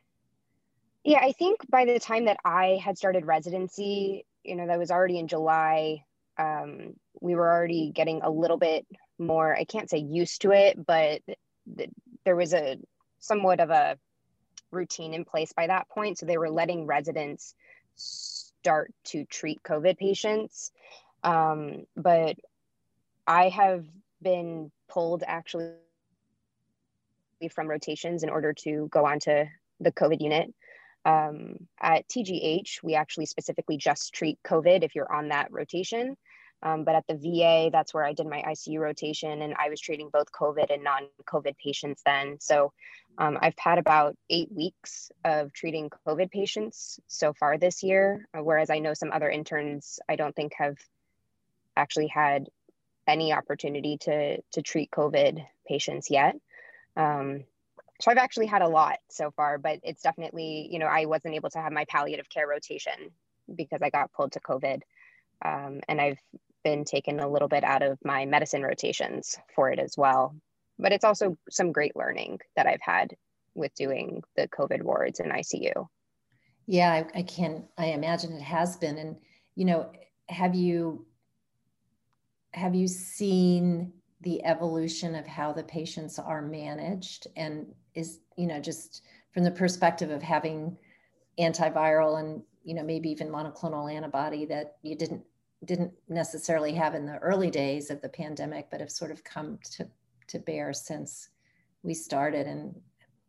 yeah, 1.06 1.20
I 1.22 1.34
think 1.34 1.60
by 1.70 1.86
the 1.86 2.00
time 2.00 2.26
that 2.26 2.38
I 2.44 2.80
had 2.84 2.98
started 2.98 3.28
residency, 3.28 4.26
you 4.44 4.56
know, 4.56 4.66
that 4.66 4.80
was 4.80 4.90
already 4.90 5.20
in 5.20 5.28
July. 5.28 6.04
Um, 6.40 6.96
we 7.22 7.36
were 7.36 7.48
already 7.48 7.92
getting 7.94 8.24
a 8.24 8.30
little 8.30 8.58
bit 8.58 8.88
more, 9.20 9.56
I 9.56 9.66
can't 9.66 9.88
say 9.88 10.00
used 10.00 10.42
to 10.42 10.52
it, 10.52 10.84
but 10.84 11.22
th- 11.78 11.92
there 12.26 12.36
was 12.36 12.56
a 12.56 12.80
somewhat 13.20 13.60
of 13.60 13.70
a 13.70 14.00
routine 14.72 15.14
in 15.14 15.26
place 15.26 15.54
by 15.54 15.68
that 15.68 15.88
point. 15.90 16.18
So 16.18 16.26
they 16.26 16.40
were 16.40 16.50
letting 16.50 16.88
residents 16.88 17.54
start 17.96 18.92
to 19.06 19.26
treat 19.26 19.62
COVID 19.62 20.00
patients. 20.00 20.72
Um, 21.26 21.86
but 21.98 22.38
I 23.28 23.50
have 23.50 23.84
been 24.22 24.72
pulled 24.88 25.24
actually 25.26 25.72
from 27.52 27.68
rotations 27.68 28.24
in 28.24 28.30
order 28.30 28.54
to 28.54 28.88
go 28.92 29.06
on 29.06 29.20
to 29.20 29.46
the 29.80 29.92
COVID 29.92 30.22
unit. 30.22 30.54
Um, 31.04 31.68
at 31.82 32.08
TGH, 32.08 32.82
we 32.84 32.96
actually 32.96 33.26
specifically 33.26 33.78
just 33.78 34.14
treat 34.14 34.40
COVID 34.44 34.84
if 34.84 34.96
you're 34.96 35.12
on 35.12 35.30
that 35.30 35.52
rotation. 35.52 36.16
Um, 36.64 36.84
but 36.84 36.96
at 36.96 37.06
the 37.08 37.16
VA, 37.16 37.70
that's 37.72 37.94
where 37.94 38.06
I 38.06 38.14
did 38.14 38.28
my 38.28 38.42
ICU 38.42 38.80
rotation, 38.80 39.42
and 39.42 39.54
I 39.60 39.70
was 39.70 39.80
treating 39.80 40.10
both 40.12 40.32
COVID 40.32 40.74
and 40.74 40.84
non 40.84 41.04
COVID 41.26 41.58
patients 41.58 42.02
then. 42.06 42.38
So 42.40 42.72
um, 43.18 43.38
I've 43.40 43.58
had 43.58 43.78
about 43.78 44.16
eight 44.30 44.52
weeks 44.52 45.12
of 45.24 45.54
treating 45.54 45.92
COVID 46.08 46.32
patients 46.32 47.00
so 47.08 47.34
far 47.34 47.58
this 47.58 47.84
year, 47.84 48.28
uh, 48.34 48.42
whereas 48.42 48.70
I 48.70 48.80
know 48.80 48.94
some 48.94 49.12
other 49.12 49.30
interns 49.30 50.00
I 50.10 50.16
don't 50.16 50.36
think 50.36 50.54
have 50.58 50.78
actually 51.76 52.08
had 52.08 52.48
any 53.08 53.34
opportunity 53.34 53.98
to, 54.02 54.42
to 54.54 54.62
treat 54.62 54.92
COVID 54.92 55.46
patients 55.68 56.10
yet. 56.10 56.36
Um, 56.98 57.44
so 58.02 58.12
I've 58.12 58.18
actually 58.18 58.48
had 58.48 58.62
a 58.62 58.68
lot 58.68 58.98
so 59.10 59.32
far, 59.32 59.58
but 59.58 59.80
it's 59.84 60.02
definitely, 60.02 60.68
you 60.72 60.80
know, 60.80 60.88
I 60.88 61.06
wasn't 61.06 61.36
able 61.36 61.50
to 61.52 61.60
have 61.60 61.72
my 61.72 61.86
palliative 61.86 62.30
care 62.30 62.48
rotation 62.48 63.12
because 63.54 63.80
I 63.82 63.90
got 63.90 64.12
pulled 64.12 64.34
to 64.34 64.40
COVID. 64.40 64.82
Um, 65.44 65.82
and 65.88 66.02
I've 66.02 66.20
been 66.64 66.84
taken 66.84 67.20
a 67.20 67.30
little 67.30 67.48
bit 67.48 67.64
out 67.64 67.84
of 67.84 68.00
my 68.04 68.26
medicine 68.26 68.64
rotations 68.64 69.38
for 69.56 69.72
it 69.72 69.80
as 69.80 69.96
well. 69.98 70.36
But 70.78 70.92
it's 70.92 71.06
also 71.06 71.38
some 71.50 71.72
great 71.72 71.96
learning 71.96 72.40
that 72.56 72.68
I've 72.68 72.82
had 72.82 73.16
with 73.54 73.74
doing 73.76 74.24
the 74.36 74.48
COVID 74.50 74.82
wards 74.82 75.20
in 75.20 75.30
ICU. 75.30 75.88
Yeah, 76.68 76.92
I, 76.92 77.20
I 77.20 77.22
can, 77.22 77.66
I 77.78 77.88
imagine 77.88 78.34
it 78.34 78.42
has 78.42 78.76
been. 78.76 78.98
And, 78.98 79.18
you 79.56 79.66
know, 79.66 79.92
have 80.28 80.56
you, 80.56 81.06
have 82.56 82.76
you 82.76 82.88
seen 82.88 83.92
the 84.22 84.44
evolution 84.46 85.14
of 85.16 85.28
how 85.28 85.54
the 85.54 85.64
patients 85.64 86.18
are 86.18 86.42
managed 86.42 87.28
and 87.36 87.68
is 87.94 88.20
you 88.38 88.48
know 88.48 88.60
just 88.60 89.04
from 89.34 89.44
the 89.44 89.52
perspective 89.52 90.10
of 90.10 90.22
having 90.22 90.76
antiviral 91.40 92.20
and 92.20 92.42
you 92.64 92.74
know 92.74 92.84
maybe 92.84 93.10
even 93.10 93.28
monoclonal 93.28 93.94
antibody 93.94 94.46
that 94.46 94.78
you 94.82 94.96
didn't 94.96 95.22
didn't 95.66 95.94
necessarily 96.08 96.74
have 96.74 96.96
in 96.96 97.06
the 97.06 97.18
early 97.18 97.50
days 97.50 97.90
of 97.90 98.02
the 98.02 98.10
pandemic, 98.10 98.68
but 98.70 98.80
have 98.80 98.92
sort 98.92 99.12
of 99.12 99.24
come 99.24 99.58
to, 99.72 99.88
to 100.28 100.40
bear 100.40 100.74
since 100.74 101.30
we 101.84 101.94
started. 101.94 102.48
And 102.48 102.76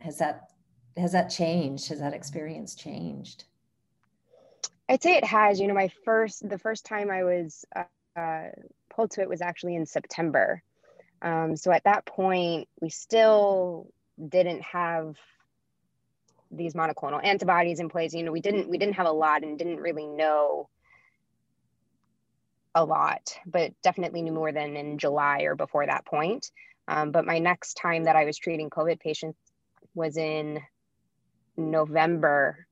has 0.00 0.18
that 0.18 0.50
has 0.96 1.12
that 1.12 1.28
changed? 1.28 1.88
Has 1.88 2.00
that 2.00 2.14
experience 2.14 2.74
changed? 2.74 3.44
I'd 4.88 5.02
say 5.02 5.16
it 5.16 5.24
has. 5.24 5.60
You 5.60 5.66
know, 5.66 5.74
my 5.74 5.90
first 6.04 6.48
the 6.48 6.58
first 6.58 6.84
time 6.84 7.10
I 7.10 7.24
was 7.24 7.64
uh, 7.74 7.84
uh, 8.18 8.48
pulled 8.96 9.10
to 9.12 9.20
it 9.20 9.28
was 9.28 9.42
actually 9.42 9.76
in 9.76 9.86
September. 9.86 10.62
Um, 11.22 11.56
so 11.56 11.70
at 11.70 11.84
that 11.84 12.06
point, 12.06 12.68
we 12.80 12.88
still 12.88 13.88
didn't 14.28 14.62
have 14.62 15.16
these 16.50 16.74
monoclonal 16.74 17.24
antibodies 17.24 17.80
in 17.80 17.88
place. 17.88 18.14
You 18.14 18.22
know, 18.22 18.32
we 18.32 18.40
didn't 18.40 18.68
we 18.68 18.78
didn't 18.78 18.94
have 18.94 19.06
a 19.06 19.12
lot 19.12 19.42
and 19.42 19.58
didn't 19.58 19.80
really 19.80 20.06
know 20.06 20.68
a 22.74 22.84
lot, 22.84 23.36
but 23.46 23.72
definitely 23.82 24.22
knew 24.22 24.32
more 24.32 24.52
than 24.52 24.76
in 24.76 24.98
July 24.98 25.42
or 25.42 25.54
before 25.54 25.86
that 25.86 26.04
point. 26.04 26.50
Um, 26.88 27.10
but 27.10 27.24
my 27.24 27.38
next 27.38 27.74
time 27.74 28.04
that 28.04 28.16
I 28.16 28.24
was 28.24 28.38
treating 28.38 28.70
COVID 28.70 29.00
patients 29.00 29.38
was 29.94 30.16
in 30.16 30.60
November, 31.56 32.66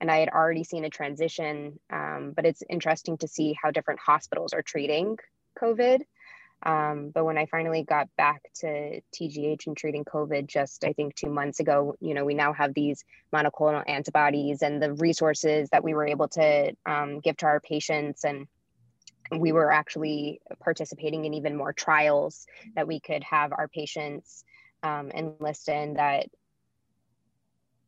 and 0.00 0.10
I 0.10 0.18
had 0.18 0.28
already 0.28 0.62
seen 0.62 0.84
a 0.84 0.90
transition. 0.90 1.80
Um, 1.90 2.32
but 2.36 2.44
it's 2.44 2.62
interesting 2.68 3.18
to 3.18 3.28
see 3.28 3.56
how 3.60 3.70
different 3.70 4.00
hospitals 4.00 4.52
are 4.52 4.62
treating 4.62 5.16
COVID. 5.60 6.00
Um, 6.62 7.10
but 7.14 7.24
when 7.24 7.36
I 7.36 7.46
finally 7.46 7.82
got 7.82 8.08
back 8.16 8.42
to 8.60 9.00
TGH 9.12 9.66
and 9.66 9.76
treating 9.76 10.04
COVID 10.04 10.46
just, 10.46 10.84
I 10.84 10.92
think, 10.94 11.14
two 11.14 11.28
months 11.28 11.60
ago, 11.60 11.96
you 12.00 12.14
know, 12.14 12.24
we 12.24 12.34
now 12.34 12.52
have 12.54 12.74
these 12.74 13.04
monoclonal 13.32 13.84
antibodies 13.86 14.62
and 14.62 14.82
the 14.82 14.94
resources 14.94 15.68
that 15.70 15.84
we 15.84 15.94
were 15.94 16.06
able 16.06 16.28
to 16.28 16.74
um, 16.86 17.20
give 17.20 17.36
to 17.38 17.46
our 17.46 17.60
patients. 17.60 18.24
And 18.24 18.48
we 19.36 19.52
were 19.52 19.70
actually 19.70 20.40
participating 20.60 21.24
in 21.24 21.34
even 21.34 21.56
more 21.56 21.72
trials 21.72 22.46
that 22.74 22.86
we 22.86 23.00
could 23.00 23.22
have 23.24 23.52
our 23.52 23.68
patients 23.68 24.44
um, 24.82 25.10
enlist 25.10 25.68
in 25.68 25.94
that 25.94 26.26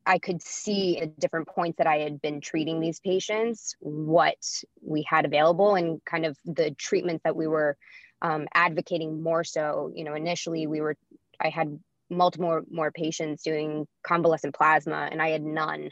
I 0.08 0.18
could 0.18 0.42
see 0.42 0.98
at 0.98 1.20
different 1.20 1.48
points 1.48 1.76
that 1.76 1.86
I 1.86 1.98
had 1.98 2.22
been 2.22 2.40
treating 2.40 2.80
these 2.80 2.98
patients 2.98 3.76
what 3.78 4.38
we 4.80 5.02
had 5.02 5.26
available 5.26 5.74
and 5.74 6.02
kind 6.06 6.24
of 6.24 6.38
the 6.46 6.70
treatments 6.70 7.22
that 7.24 7.36
we 7.36 7.46
were 7.46 7.76
um, 8.22 8.48
advocating 8.54 9.22
more 9.22 9.44
so. 9.44 9.92
You 9.94 10.04
know, 10.04 10.14
initially 10.14 10.66
we 10.66 10.80
were, 10.80 10.96
I 11.38 11.50
had 11.50 11.78
multiple 12.08 12.46
more, 12.46 12.64
more 12.70 12.90
patients 12.90 13.42
doing 13.42 13.86
convalescent 14.02 14.54
plasma 14.54 15.10
and 15.12 15.20
I 15.20 15.28
had 15.28 15.42
none 15.42 15.90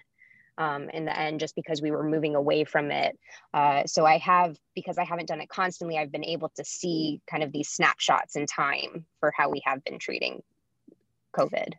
um, 0.57 0.89
in 0.89 1.05
the 1.05 1.17
end 1.17 1.39
just 1.39 1.55
because 1.55 1.83
we 1.83 1.91
were 1.91 2.03
moving 2.03 2.35
away 2.35 2.65
from 2.65 2.91
it. 2.91 3.19
Uh, 3.53 3.85
so 3.85 4.07
I 4.07 4.17
have, 4.17 4.57
because 4.75 4.97
I 4.97 5.05
haven't 5.05 5.29
done 5.29 5.43
it 5.43 5.51
constantly, 5.51 5.99
I've 5.99 6.11
been 6.11 6.25
able 6.25 6.51
to 6.57 6.65
see 6.65 7.21
kind 7.31 7.43
of 7.43 7.53
these 7.53 7.69
snapshots 7.69 8.35
in 8.35 8.47
time 8.47 9.05
for 9.21 9.31
how 9.37 9.51
we 9.51 9.61
have 9.67 9.85
been 9.85 9.99
treating 9.99 10.43
COVID. 11.37 11.75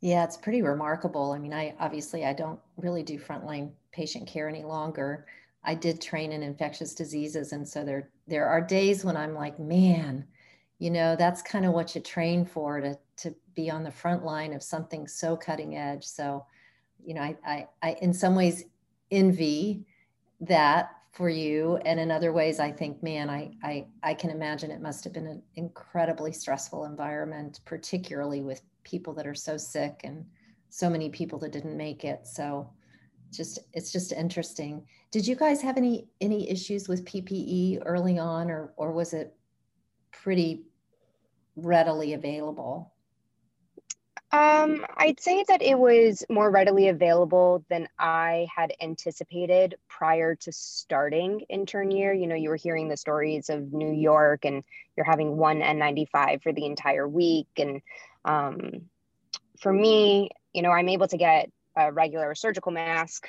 Yeah, 0.00 0.24
it's 0.24 0.36
pretty 0.36 0.62
remarkable. 0.62 1.32
I 1.32 1.38
mean, 1.38 1.52
I 1.52 1.74
obviously 1.80 2.24
I 2.24 2.32
don't 2.32 2.60
really 2.76 3.02
do 3.02 3.18
frontline 3.18 3.72
patient 3.92 4.28
care 4.28 4.48
any 4.48 4.62
longer. 4.62 5.26
I 5.64 5.74
did 5.74 6.00
train 6.00 6.30
in 6.32 6.42
infectious 6.42 6.94
diseases, 6.94 7.52
and 7.52 7.66
so 7.68 7.84
there 7.84 8.10
there 8.28 8.46
are 8.46 8.60
days 8.60 9.04
when 9.04 9.16
I'm 9.16 9.34
like, 9.34 9.58
man, 9.58 10.24
you 10.78 10.90
know, 10.90 11.16
that's 11.16 11.42
kind 11.42 11.64
of 11.66 11.72
what 11.72 11.94
you 11.94 12.00
train 12.00 12.44
for 12.44 12.80
to 12.80 12.96
to 13.18 13.34
be 13.56 13.70
on 13.70 13.82
the 13.82 13.90
front 13.90 14.24
line 14.24 14.52
of 14.52 14.62
something 14.62 15.08
so 15.08 15.36
cutting 15.36 15.76
edge. 15.76 16.04
So 16.04 16.46
you 17.04 17.14
know, 17.14 17.22
I, 17.22 17.36
I, 17.44 17.66
I 17.82 17.96
in 18.02 18.12
some 18.14 18.34
ways 18.36 18.64
envy 19.10 19.84
that 20.40 20.90
for 21.12 21.28
you. 21.28 21.76
And 21.78 21.98
in 21.98 22.10
other 22.10 22.32
ways, 22.32 22.60
I 22.60 22.70
think, 22.70 23.02
man, 23.02 23.28
I, 23.30 23.50
I, 23.62 23.86
I 24.02 24.14
can 24.14 24.30
imagine 24.30 24.70
it 24.70 24.80
must 24.80 25.02
have 25.04 25.12
been 25.12 25.26
an 25.26 25.42
incredibly 25.56 26.32
stressful 26.32 26.84
environment, 26.84 27.60
particularly 27.64 28.40
with 28.42 28.62
people 28.84 29.14
that 29.14 29.26
are 29.26 29.34
so 29.34 29.56
sick 29.56 30.00
and 30.04 30.24
so 30.70 30.88
many 30.90 31.08
people 31.08 31.38
that 31.40 31.52
didn't 31.52 31.76
make 31.76 32.04
it. 32.04 32.26
So 32.26 32.70
just, 33.32 33.58
it's 33.72 33.92
just 33.92 34.12
interesting. 34.12 34.84
Did 35.10 35.26
you 35.26 35.36
guys 35.36 35.62
have 35.62 35.76
any, 35.76 36.08
any 36.20 36.48
issues 36.50 36.88
with 36.88 37.04
PPE 37.04 37.82
early 37.84 38.18
on 38.18 38.50
or, 38.50 38.72
or 38.76 38.92
was 38.92 39.12
it 39.12 39.34
pretty 40.12 40.62
readily 41.56 42.14
available? 42.14 42.92
Um, 44.30 44.84
I'd 44.98 45.20
say 45.20 45.42
that 45.48 45.62
it 45.62 45.78
was 45.78 46.22
more 46.28 46.50
readily 46.50 46.88
available 46.88 47.64
than 47.70 47.88
I 47.98 48.46
had 48.54 48.74
anticipated 48.82 49.76
prior 49.88 50.34
to 50.34 50.52
starting 50.52 51.40
intern 51.48 51.90
year. 51.90 52.12
You 52.12 52.26
know, 52.26 52.34
you 52.34 52.50
were 52.50 52.56
hearing 52.56 52.88
the 52.88 52.96
stories 52.98 53.48
of 53.48 53.72
New 53.72 53.90
York 53.90 54.44
and 54.44 54.62
you're 54.96 55.06
having 55.06 55.38
one 55.38 55.60
N95 55.60 56.42
for 56.42 56.52
the 56.52 56.66
entire 56.66 57.08
week. 57.08 57.48
And 57.56 57.80
um, 58.28 58.82
for 59.60 59.72
me, 59.72 60.30
you 60.52 60.62
know, 60.62 60.70
I'm 60.70 60.88
able 60.88 61.08
to 61.08 61.16
get 61.16 61.50
a 61.76 61.92
regular 61.92 62.34
surgical 62.34 62.70
mask 62.70 63.28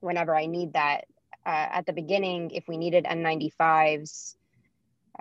whenever 0.00 0.34
I 0.34 0.46
need 0.46 0.72
that. 0.72 1.04
Uh, 1.44 1.68
at 1.72 1.86
the 1.86 1.92
beginning, 1.92 2.52
if 2.52 2.64
we 2.68 2.76
needed 2.76 3.04
N95s, 3.04 4.36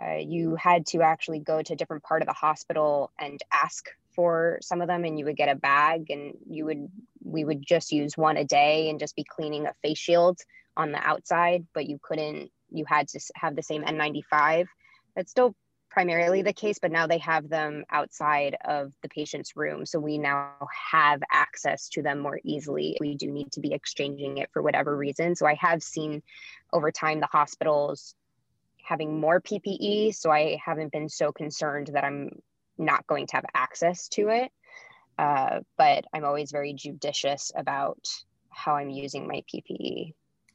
uh, 0.02 0.18
you 0.20 0.56
had 0.56 0.86
to 0.88 1.02
actually 1.02 1.40
go 1.40 1.62
to 1.62 1.74
a 1.74 1.76
different 1.76 2.04
part 2.04 2.22
of 2.22 2.28
the 2.28 2.34
hospital 2.34 3.12
and 3.20 3.40
ask 3.52 3.90
for 4.16 4.60
some 4.62 4.82
of 4.82 4.88
them 4.88 5.04
and 5.04 5.18
you 5.18 5.26
would 5.26 5.36
get 5.36 5.50
a 5.50 5.56
bag 5.56 6.10
and 6.10 6.34
you 6.50 6.66
would 6.66 6.88
we 7.24 7.44
would 7.44 7.66
just 7.66 7.92
use 7.92 8.18
one 8.18 8.38
a 8.38 8.44
day 8.44 8.90
and 8.90 9.00
just 9.00 9.16
be 9.16 9.24
cleaning 9.24 9.66
a 9.66 9.74
face 9.82 9.98
shield 9.98 10.38
on 10.76 10.92
the 10.92 10.98
outside 10.98 11.66
but 11.74 11.88
you 11.88 11.98
couldn't 12.02 12.52
you 12.70 12.84
had 12.86 13.08
to 13.08 13.20
have 13.36 13.56
the 13.56 13.64
same 13.64 13.84
n95 13.84 14.66
that's 15.16 15.32
still 15.32 15.56
primarily 15.92 16.42
the 16.42 16.54
case 16.54 16.80
but 16.80 16.92
now 16.92 17.06
they 17.06 17.18
have 17.18 17.50
them 17.50 17.84
outside 17.92 18.56
of 18.66 18.92
the 19.04 19.10
patient's 19.10 19.56
room 19.56 19.86
so 19.86 20.00
we 20.00 20.18
now 20.18 20.54
have 20.92 21.22
access 21.32 21.90
to 21.90 22.02
them 22.02 22.18
more 22.18 22.40
easily 22.44 22.98
we 23.00 23.16
do 23.16 23.30
need 23.30 23.52
to 23.52 23.60
be 23.60 23.74
exchanging 23.74 24.38
it 24.38 24.50
for 24.52 24.62
whatever 24.62 24.96
reason 24.96 25.36
so 25.36 25.46
i 25.46 25.54
have 25.56 25.84
seen 25.84 26.24
over 26.74 26.92
time 26.92 27.20
the 27.20 27.28
hospitals 27.28 28.16
having 28.82 29.20
more 29.20 29.42
ppe 29.42 30.16
so 30.16 30.32
i 30.32 30.58
haven't 30.64 30.92
been 30.92 31.10
so 31.10 31.32
concerned 31.32 31.90
that 31.94 32.04
i'm 32.04 32.30
not 32.82 33.08
going 33.08 33.28
to 33.28 33.36
have 33.36 33.46
access 33.54 34.08
to 34.10 34.30
it. 34.30 34.52
Uh, 35.18 35.60
but 35.78 36.06
I'm 36.14 36.26
always 36.26 36.52
very 36.52 36.74
judicious 36.74 37.52
about 37.56 38.08
how 38.50 38.76
I'm 38.76 38.90
using 38.90 39.28
my 39.28 39.44
PPE. 39.54 40.14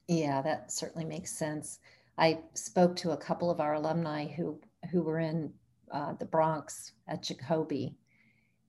Yeah, 0.08 0.42
that 0.42 0.72
certainly 0.72 1.04
makes 1.04 1.30
sense. 1.30 1.78
I 2.18 2.40
spoke 2.54 2.96
to 2.96 3.10
a 3.10 3.16
couple 3.16 3.50
of 3.50 3.60
our 3.60 3.74
alumni 3.74 4.26
who 4.26 4.60
who 4.90 5.02
were 5.02 5.18
in 5.18 5.52
uh, 5.92 6.14
the 6.14 6.24
Bronx 6.24 6.92
at 7.08 7.22
Jacobi, 7.22 7.94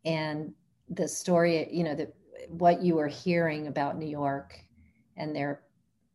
and 0.05 0.53
the 0.89 1.07
story, 1.07 1.67
you 1.71 1.83
know, 1.83 1.95
the, 1.95 2.11
what 2.49 2.81
you 2.81 2.95
were 2.95 3.07
hearing 3.07 3.67
about 3.67 3.97
New 3.97 4.07
York 4.07 4.57
and 5.17 5.35
their 5.35 5.63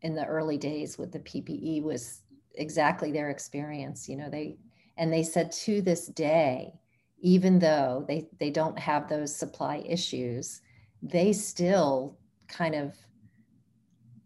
in 0.03 0.15
the 0.15 0.25
early 0.27 0.59
days 0.59 0.99
with 0.99 1.13
the 1.13 1.21
PPE 1.21 1.83
was 1.83 2.23
exactly 2.55 3.13
their 3.13 3.31
experience. 3.31 4.09
You 4.09 4.17
know, 4.17 4.31
they 4.31 4.59
and 4.97 5.13
they 5.13 5.23
said 5.23 5.53
to 5.53 5.81
this 5.81 6.07
day, 6.07 6.75
even 7.21 7.59
though 7.59 8.05
they, 8.07 8.29
they 8.39 8.51
don't 8.51 8.79
have 8.79 9.09
those 9.09 9.35
supply 9.35 9.83
issues, 9.87 10.61
they 11.03 11.33
still 11.33 12.19
kind 12.49 12.75
of 12.75 12.95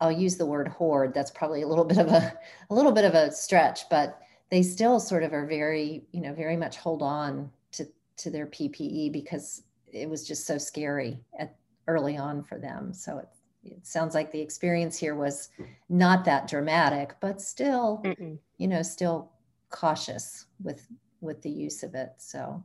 I'll 0.00 0.12
use 0.12 0.37
the 0.37 0.44
word 0.44 0.68
hoard. 0.68 1.14
That's 1.14 1.30
probably 1.30 1.62
a 1.62 1.68
little 1.68 1.85
bit 1.85 1.99
of 1.99 2.08
a 2.08 2.38
a 2.70 2.75
little 2.75 2.92
bit 2.92 3.04
of 3.04 3.14
a 3.14 3.32
stretch, 3.32 3.88
but 3.88 4.20
they 4.50 4.62
still 4.62 5.00
sort 5.00 5.23
of 5.23 5.33
are 5.33 5.47
very, 5.47 6.05
you 6.12 6.21
know, 6.21 6.35
very 6.35 6.57
much 6.57 6.76
hold 6.76 7.03
on 7.03 7.50
to 7.73 7.87
to 8.19 8.31
their 8.31 8.47
PPE 8.47 9.12
because 9.12 9.62
it 9.93 10.09
was 10.09 10.26
just 10.26 10.47
so 10.47 10.59
scary 10.59 11.21
at 11.38 11.57
early 11.88 12.17
on 12.17 12.43
for 12.43 12.59
them. 12.59 12.93
So 12.93 13.19
it 13.19 13.29
it 13.65 13.87
sounds 13.87 14.15
like 14.15 14.31
the 14.31 14.41
experience 14.41 14.97
here 14.97 15.17
was 15.17 15.49
not 15.88 16.25
that 16.25 16.49
dramatic, 16.49 17.17
but 17.21 17.41
still, 17.41 18.00
Mm-mm. 18.05 18.38
you 18.59 18.69
know, 18.69 18.83
still 18.83 19.33
cautious 19.71 20.47
with 20.62 20.87
with 21.21 21.43
the 21.43 21.50
use 21.50 21.83
of 21.83 21.95
it. 21.95 22.12
So 22.19 22.62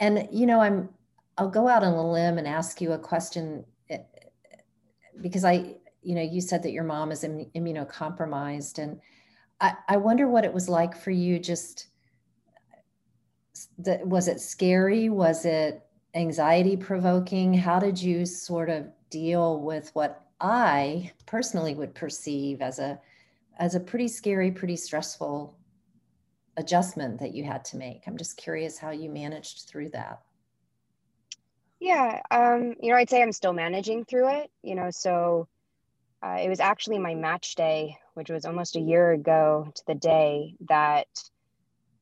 and 0.00 0.28
you 0.30 0.46
know 0.46 0.60
i'm 0.60 0.88
i'll 1.36 1.50
go 1.50 1.68
out 1.68 1.82
on 1.82 1.92
a 1.92 2.12
limb 2.12 2.38
and 2.38 2.46
ask 2.46 2.80
you 2.80 2.92
a 2.92 2.98
question 2.98 3.64
eh, 3.90 3.98
because 5.20 5.44
i 5.44 5.74
you 6.02 6.14
know 6.14 6.22
you 6.22 6.40
said 6.40 6.62
that 6.62 6.72
your 6.72 6.84
mom 6.84 7.10
is 7.10 7.24
immunocompromised 7.24 8.78
and 8.78 9.00
i 9.60 9.74
i 9.88 9.96
wonder 9.96 10.28
what 10.28 10.44
it 10.44 10.52
was 10.52 10.68
like 10.68 10.96
for 10.96 11.10
you 11.10 11.38
just 11.38 11.88
was 14.04 14.28
it 14.28 14.40
scary 14.40 15.08
was 15.08 15.44
it 15.44 15.86
anxiety 16.14 16.76
provoking 16.76 17.52
how 17.52 17.78
did 17.78 18.00
you 18.00 18.24
sort 18.24 18.70
of 18.70 18.86
deal 19.10 19.60
with 19.60 19.90
what 19.94 20.26
i 20.40 21.10
personally 21.26 21.74
would 21.74 21.94
perceive 21.94 22.60
as 22.62 22.78
a 22.78 22.98
as 23.58 23.74
a 23.74 23.80
pretty 23.80 24.08
scary 24.08 24.50
pretty 24.50 24.76
stressful 24.76 25.58
adjustment 26.58 27.20
that 27.20 27.34
you 27.34 27.44
had 27.44 27.64
to 27.66 27.76
make. 27.76 28.02
I'm 28.06 28.18
just 28.18 28.36
curious 28.36 28.78
how 28.78 28.90
you 28.90 29.08
managed 29.08 29.66
through 29.68 29.90
that. 29.90 30.20
Yeah, 31.80 32.20
um, 32.30 32.74
you 32.82 32.90
know, 32.90 32.96
I'd 32.96 33.08
say 33.08 33.22
I'm 33.22 33.32
still 33.32 33.52
managing 33.52 34.04
through 34.04 34.40
it. 34.40 34.50
You 34.62 34.74
know, 34.74 34.90
so 34.90 35.48
uh, 36.22 36.38
it 36.42 36.48
was 36.48 36.60
actually 36.60 36.98
my 36.98 37.14
match 37.14 37.54
day 37.54 37.96
which 38.18 38.30
was 38.30 38.44
almost 38.44 38.74
a 38.74 38.80
year 38.80 39.12
ago 39.12 39.70
to 39.72 39.82
the 39.86 39.94
day 39.94 40.56
that 40.68 41.06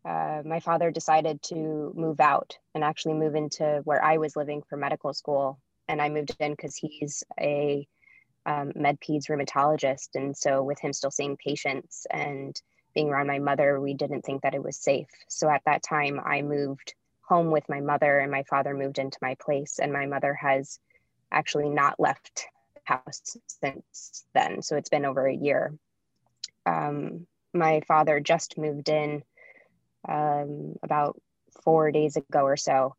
uh, 0.03 0.41
my 0.47 0.61
father 0.61 0.91
decided 0.91 1.43
to 1.43 1.93
move 1.95 2.21
out 2.21 2.57
and 2.75 2.83
actually 2.83 3.13
move 3.13 3.35
into 3.35 3.83
where 3.85 4.03
I 4.03 4.17
was 4.17 4.35
living 4.35 4.63
for 4.63 4.79
medical 4.79 5.13
school. 5.13 5.61
And 5.89 6.01
I 6.01 6.09
moved 6.09 6.35
in 6.41 6.53
because 6.53 6.75
he's 6.75 7.23
a 7.39 7.87
um, 8.47 8.73
med 8.75 8.99
peds 8.99 9.29
rheumatologist. 9.29 10.15
And 10.15 10.35
so, 10.35 10.63
with 10.63 10.81
him 10.81 10.95
still 10.95 11.11
seeing 11.11 11.37
patients 11.37 12.07
and 12.11 12.59
being 12.95 13.11
around 13.11 13.27
my 13.27 13.39
mother, 13.39 13.79
we 13.79 13.93
didn't 13.93 14.23
think 14.23 14.41
that 14.41 14.55
it 14.55 14.65
was 14.65 14.79
safe. 14.79 15.09
So, 15.29 15.51
at 15.51 15.65
that 15.67 15.83
time, 15.83 16.19
I 16.25 16.41
moved 16.41 16.95
home 17.21 17.51
with 17.51 17.69
my 17.69 17.83
mother, 17.83 18.21
and 18.21 18.31
my 18.31 18.45
father 18.45 18.73
moved 18.73 18.99
into 18.99 19.19
my 19.21 19.35
place. 19.35 19.79
And 19.79 19.93
my 19.93 20.07
mother 20.07 20.33
has 20.33 20.79
actually 21.31 21.69
not 21.69 22.01
left 22.01 22.47
house 22.85 23.37
since 23.49 24.25
then. 24.33 24.63
So, 24.63 24.77
it's 24.77 24.89
been 24.89 25.05
over 25.05 25.27
a 25.27 25.35
year. 25.37 25.75
Um, 26.67 27.27
my 27.55 27.81
father 27.87 28.21
just 28.21 28.59
moved 28.59 28.89
in 28.89 29.23
um, 30.09 30.75
about 30.83 31.21
four 31.63 31.91
days 31.91 32.17
ago 32.17 32.43
or 32.43 32.57
so. 32.57 32.95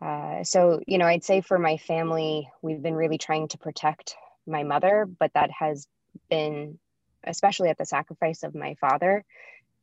Uh, 0.00 0.42
so, 0.42 0.80
you 0.86 0.98
know, 0.98 1.06
I'd 1.06 1.24
say 1.24 1.40
for 1.40 1.58
my 1.58 1.76
family, 1.76 2.48
we've 2.62 2.82
been 2.82 2.94
really 2.94 3.18
trying 3.18 3.48
to 3.48 3.58
protect 3.58 4.16
my 4.46 4.62
mother, 4.62 5.06
but 5.06 5.32
that 5.34 5.50
has 5.50 5.86
been, 6.30 6.78
especially 7.24 7.68
at 7.68 7.78
the 7.78 7.86
sacrifice 7.86 8.42
of 8.42 8.54
my 8.54 8.74
father. 8.80 9.24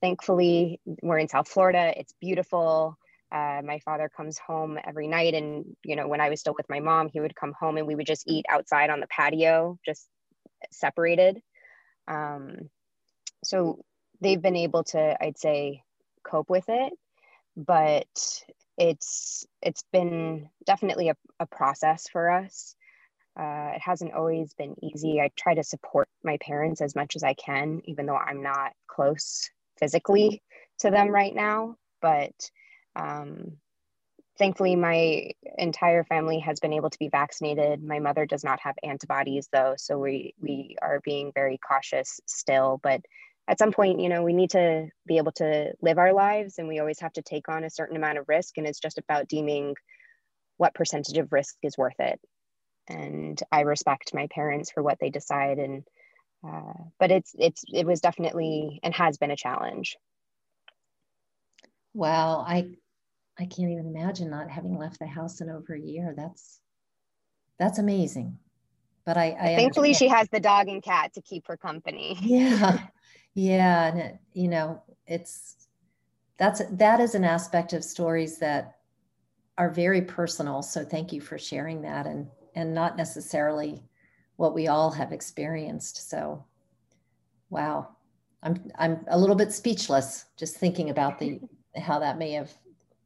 Thankfully, 0.01 0.79
we're 1.01 1.19
in 1.19 1.29
South 1.29 1.47
Florida. 1.47 1.93
It's 1.95 2.13
beautiful. 2.19 2.97
Uh, 3.31 3.61
my 3.63 3.79
father 3.85 4.09
comes 4.09 4.37
home 4.37 4.77
every 4.83 5.07
night. 5.07 5.33
And, 5.33 5.77
you 5.83 5.95
know, 5.95 6.07
when 6.07 6.19
I 6.19 6.29
was 6.29 6.39
still 6.39 6.55
with 6.57 6.69
my 6.69 6.81
mom, 6.81 7.07
he 7.07 7.21
would 7.21 7.35
come 7.35 7.53
home 7.57 7.77
and 7.77 7.87
we 7.87 7.95
would 7.95 8.07
just 8.07 8.27
eat 8.27 8.45
outside 8.49 8.89
on 8.89 8.99
the 8.99 9.07
patio, 9.07 9.79
just 9.85 10.07
separated. 10.71 11.41
Um, 12.07 12.69
so 13.43 13.83
they've 14.21 14.41
been 14.41 14.55
able 14.55 14.83
to, 14.85 15.17
I'd 15.21 15.37
say, 15.37 15.83
cope 16.23 16.49
with 16.49 16.69
it 16.69 16.93
but 17.55 18.07
it's 18.77 19.45
it's 19.61 19.83
been 19.91 20.49
definitely 20.65 21.09
a, 21.09 21.15
a 21.39 21.45
process 21.45 22.07
for 22.11 22.31
us. 22.31 22.75
Uh, 23.39 23.71
it 23.75 23.81
hasn't 23.81 24.13
always 24.13 24.53
been 24.53 24.75
easy. 24.83 25.19
I 25.21 25.31
try 25.35 25.55
to 25.55 25.63
support 25.63 26.07
my 26.23 26.37
parents 26.37 26.81
as 26.81 26.95
much 26.95 27.15
as 27.15 27.23
i 27.23 27.33
can 27.33 27.81
even 27.85 28.05
though 28.05 28.17
i'm 28.17 28.43
not 28.43 28.73
close 28.87 29.49
physically 29.79 30.41
to 30.79 30.91
them 30.91 31.09
right 31.09 31.33
now 31.33 31.75
but 32.01 32.31
um, 32.95 33.57
thankfully 34.37 34.75
my 34.75 35.31
entire 35.57 36.03
family 36.03 36.39
has 36.39 36.59
been 36.59 36.73
able 36.73 36.89
to 36.89 36.97
be 36.99 37.09
vaccinated. 37.09 37.83
My 37.83 37.99
mother 37.99 38.25
does 38.25 38.43
not 38.43 38.59
have 38.61 38.75
antibodies 38.83 39.47
though 39.51 39.75
so 39.77 39.97
we 39.97 40.33
we 40.39 40.75
are 40.81 40.99
being 41.03 41.31
very 41.33 41.57
cautious 41.57 42.19
still 42.25 42.79
but 42.83 43.01
at 43.51 43.59
some 43.59 43.73
point, 43.73 43.99
you 43.99 44.07
know, 44.07 44.23
we 44.23 44.31
need 44.31 44.51
to 44.51 44.87
be 45.05 45.17
able 45.17 45.33
to 45.33 45.73
live 45.81 45.97
our 45.97 46.13
lives 46.13 46.57
and 46.57 46.69
we 46.69 46.79
always 46.79 47.01
have 47.01 47.11
to 47.11 47.21
take 47.21 47.49
on 47.49 47.65
a 47.65 47.69
certain 47.69 47.97
amount 47.97 48.17
of 48.17 48.29
risk. 48.29 48.57
And 48.57 48.65
it's 48.65 48.79
just 48.79 48.97
about 48.97 49.27
deeming 49.27 49.75
what 50.55 50.73
percentage 50.73 51.17
of 51.17 51.33
risk 51.33 51.57
is 51.61 51.77
worth 51.77 51.99
it. 51.99 52.17
And 52.87 53.37
I 53.51 53.61
respect 53.61 54.13
my 54.13 54.27
parents 54.33 54.71
for 54.71 54.81
what 54.81 54.99
they 55.01 55.09
decide. 55.09 55.59
And, 55.59 55.83
uh, 56.47 56.81
but 56.97 57.11
it's, 57.11 57.35
it's, 57.37 57.65
it 57.67 57.85
was 57.85 57.99
definitely 57.99 58.79
and 58.83 58.93
has 58.93 59.17
been 59.17 59.31
a 59.31 59.35
challenge. 59.35 59.97
Wow. 61.93 62.45
I, 62.47 62.69
I 63.37 63.47
can't 63.47 63.71
even 63.71 63.93
imagine 63.93 64.29
not 64.29 64.49
having 64.49 64.77
left 64.77 64.99
the 64.99 65.07
house 65.07 65.41
in 65.41 65.49
over 65.49 65.73
a 65.73 65.79
year. 65.79 66.13
That's, 66.15 66.61
that's 67.59 67.79
amazing. 67.79 68.37
But 69.05 69.17
I, 69.17 69.35
I 69.37 69.55
thankfully 69.57 69.89
understand. 69.89 70.11
she 70.11 70.15
has 70.15 70.29
the 70.29 70.39
dog 70.39 70.69
and 70.69 70.81
cat 70.81 71.11
to 71.15 71.21
keep 71.21 71.47
her 71.47 71.57
company. 71.57 72.17
Yeah. 72.21 72.79
Yeah, 73.33 73.87
and 73.87 73.99
it, 73.99 74.19
you 74.33 74.47
know, 74.47 74.81
it's 75.07 75.67
that's 76.37 76.61
that 76.71 76.99
is 76.99 77.15
an 77.15 77.23
aspect 77.23 77.73
of 77.73 77.83
stories 77.83 78.39
that 78.39 78.77
are 79.57 79.69
very 79.69 80.01
personal. 80.01 80.61
So 80.61 80.83
thank 80.85 81.13
you 81.13 81.21
for 81.21 81.37
sharing 81.37 81.81
that, 81.83 82.07
and 82.07 82.27
and 82.55 82.73
not 82.73 82.97
necessarily 82.97 83.83
what 84.37 84.53
we 84.55 84.67
all 84.67 84.91
have 84.91 85.11
experienced. 85.13 86.09
So, 86.09 86.45
wow, 87.49 87.89
I'm 88.43 88.71
I'm 88.77 89.05
a 89.07 89.19
little 89.19 89.35
bit 89.35 89.51
speechless 89.51 90.25
just 90.37 90.57
thinking 90.57 90.89
about 90.89 91.19
the 91.19 91.39
how 91.77 91.99
that 91.99 92.17
may 92.17 92.31
have 92.33 92.51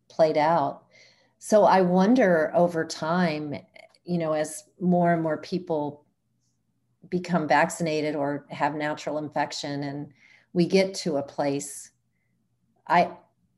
played 0.09 0.38
out. 0.38 0.83
So 1.39 1.65
I 1.65 1.81
wonder 1.81 2.51
over 2.55 2.85
time, 2.85 3.55
you 4.05 4.17
know, 4.17 4.33
as 4.33 4.63
more 4.79 5.13
and 5.13 5.21
more 5.21 5.38
people 5.38 6.04
become 7.09 7.47
vaccinated 7.47 8.15
or 8.15 8.45
have 8.49 8.75
natural 8.75 9.17
infection 9.17 9.83
and 9.83 10.11
we 10.53 10.65
get 10.65 10.93
to 10.93 11.17
a 11.17 11.23
place 11.23 11.91
i 12.87 13.09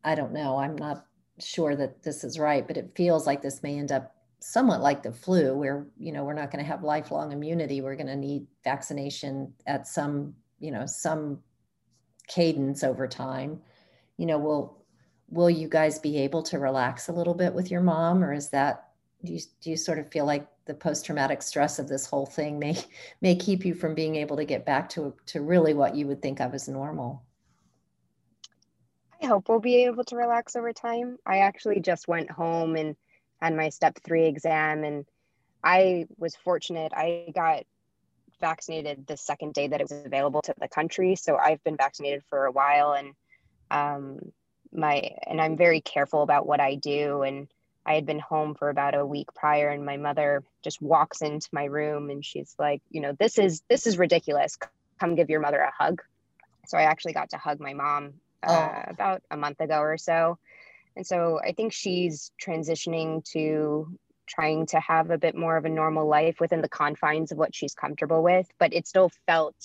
i 0.04 0.16
don't 0.16 0.34
know 0.34 0.58
i'm 0.58 0.76
not 0.76 1.06
sure 1.40 1.76
that 1.76 2.02
this 2.04 2.24
is 2.24 2.40
right 2.40 2.68
but 2.68 2.78
it 2.78 2.92
feels 2.96 3.28
like 3.28 3.42
this 3.42 3.62
may 3.64 3.78
end 3.78 3.92
up 3.92 4.18
somewhat 4.40 4.82
like 4.82 5.02
the 5.04 5.12
flu 5.12 5.56
where 5.56 5.88
you 5.98 6.12
know 6.12 6.24
we're 6.24 6.34
not 6.34 6.52
going 6.52 6.64
to 6.64 6.70
have 6.70 6.84
lifelong 6.84 7.32
immunity. 7.32 7.82
We're 7.82 7.96
going 7.96 8.08
to 8.08 8.16
need 8.16 8.46
vaccination 8.64 9.54
at 9.66 9.88
some 9.88 10.34
you 10.60 10.72
know 10.72 10.86
some 10.86 11.40
cadence 12.28 12.84
over 12.84 13.08
time. 13.08 13.62
You 14.18 14.26
know 14.26 14.38
will 14.38 14.86
will 15.30 15.50
you 15.50 15.68
guys 15.68 16.00
be 16.00 16.18
able 16.20 16.44
to 16.44 16.60
relax 16.60 17.08
a 17.10 17.14
little 17.14 17.34
bit 17.34 17.54
with 17.54 17.70
your 17.72 17.82
mom 17.82 18.24
or 18.24 18.32
is 18.34 18.50
that 18.50 18.90
do 19.26 19.34
you, 19.34 19.40
do 19.62 19.72
you 19.72 19.78
sort 19.78 20.00
of 20.00 20.10
feel 20.10 20.26
like 20.26 20.48
the 20.68 20.74
post-traumatic 20.74 21.42
stress 21.42 21.80
of 21.80 21.88
this 21.88 22.06
whole 22.06 22.26
thing 22.26 22.60
may 22.60 22.78
may 23.22 23.36
keep 23.36 23.66
you 23.66 23.74
from 23.74 23.96
being 23.96 24.16
able 24.16 24.38
to 24.38 24.46
get 24.46 24.66
back 24.66 24.90
to 24.90 25.14
to 25.26 25.42
really 25.42 25.74
what 25.74 25.96
you 25.96 26.08
would 26.08 26.22
think 26.22 26.40
of 26.40 26.54
as 26.54 26.68
normal. 26.68 27.24
I 29.22 29.26
hope 29.26 29.50
we'll 29.50 29.60
be 29.60 29.86
able 29.86 30.04
to 30.06 30.16
relax 30.16 30.56
over 30.56 30.72
time. 30.74 31.18
I 31.26 31.40
actually 31.40 31.80
just 31.80 32.08
went 32.08 32.30
home 32.30 32.76
and 32.76 32.96
had 33.42 33.56
my 33.56 33.70
step 33.70 33.98
three 34.04 34.26
exam 34.26 34.84
and 34.84 35.06
i 35.64 36.06
was 36.18 36.36
fortunate. 36.36 36.92
I 36.96 37.32
got 37.34 37.64
vaccinated 38.40 39.08
the 39.08 39.18
second 39.18 39.54
day 39.54 39.68
that 39.68 39.82
it 39.82 39.90
was 39.90 40.06
available 40.06 40.42
to 40.42 40.54
the 40.60 40.68
country 40.68 41.16
so 41.16 41.38
i've 41.38 41.64
been 41.64 41.78
vaccinated 41.78 42.24
for 42.30 42.46
a 42.46 42.52
while 42.52 42.94
and 42.94 43.14
um 43.72 44.20
my 44.72 45.12
and 45.26 45.42
i'm 45.42 45.58
very 45.58 45.82
careful 45.82 46.22
about 46.22 46.46
what 46.46 46.60
i 46.60 46.76
do 46.76 47.24
and 47.24 47.48
I 47.88 47.94
had 47.94 48.06
been 48.06 48.20
home 48.20 48.54
for 48.54 48.70
about 48.70 48.96
a 48.96 49.06
week 49.06 49.34
prior 49.34 49.70
and 49.70 49.86
my 49.86 49.96
mother 49.96 50.44
just 50.62 50.82
walks 50.82 51.22
into 51.22 51.48
my 51.54 51.64
room 51.66 52.10
and 52.10 52.24
she's 52.24 52.54
like, 52.60 52.82
you 52.90 53.00
know, 53.00 53.14
this 53.18 53.38
is 53.38 53.64
this 53.70 53.88
is 53.88 53.98
ridiculous. 53.98 54.58
Come 55.00 55.16
give 55.16 55.30
your 55.30 55.40
mother 55.40 55.60
a 55.60 55.72
hug. 55.72 56.02
So 56.68 56.78
I 56.78 56.82
actually 56.82 57.14
got 57.14 57.30
to 57.30 57.38
hug 57.38 57.62
my 57.62 57.74
mom 57.74 58.16
uh, 58.44 58.70
oh. 58.70 58.92
about 58.92 59.22
a 59.32 59.38
month 59.38 59.62
ago 59.62 59.80
or 59.80 59.98
so. 59.98 60.38
And 60.98 61.08
so 61.08 61.40
I 61.42 61.54
think 61.54 61.72
she's 61.72 62.32
transitioning 62.44 63.24
to 63.32 63.98
trying 64.28 64.66
to 64.66 64.80
have 64.82 65.10
a 65.10 65.18
bit 65.18 65.36
more 65.36 65.56
of 65.56 65.64
a 65.64 65.70
normal 65.70 66.08
life 66.08 66.42
within 66.42 66.62
the 66.62 66.68
confines 66.68 67.32
of 67.32 67.38
what 67.38 67.56
she's 67.56 67.74
comfortable 67.74 68.22
with, 68.22 68.48
but 68.60 68.74
it 68.74 68.86
still 68.86 69.10
felt 69.26 69.56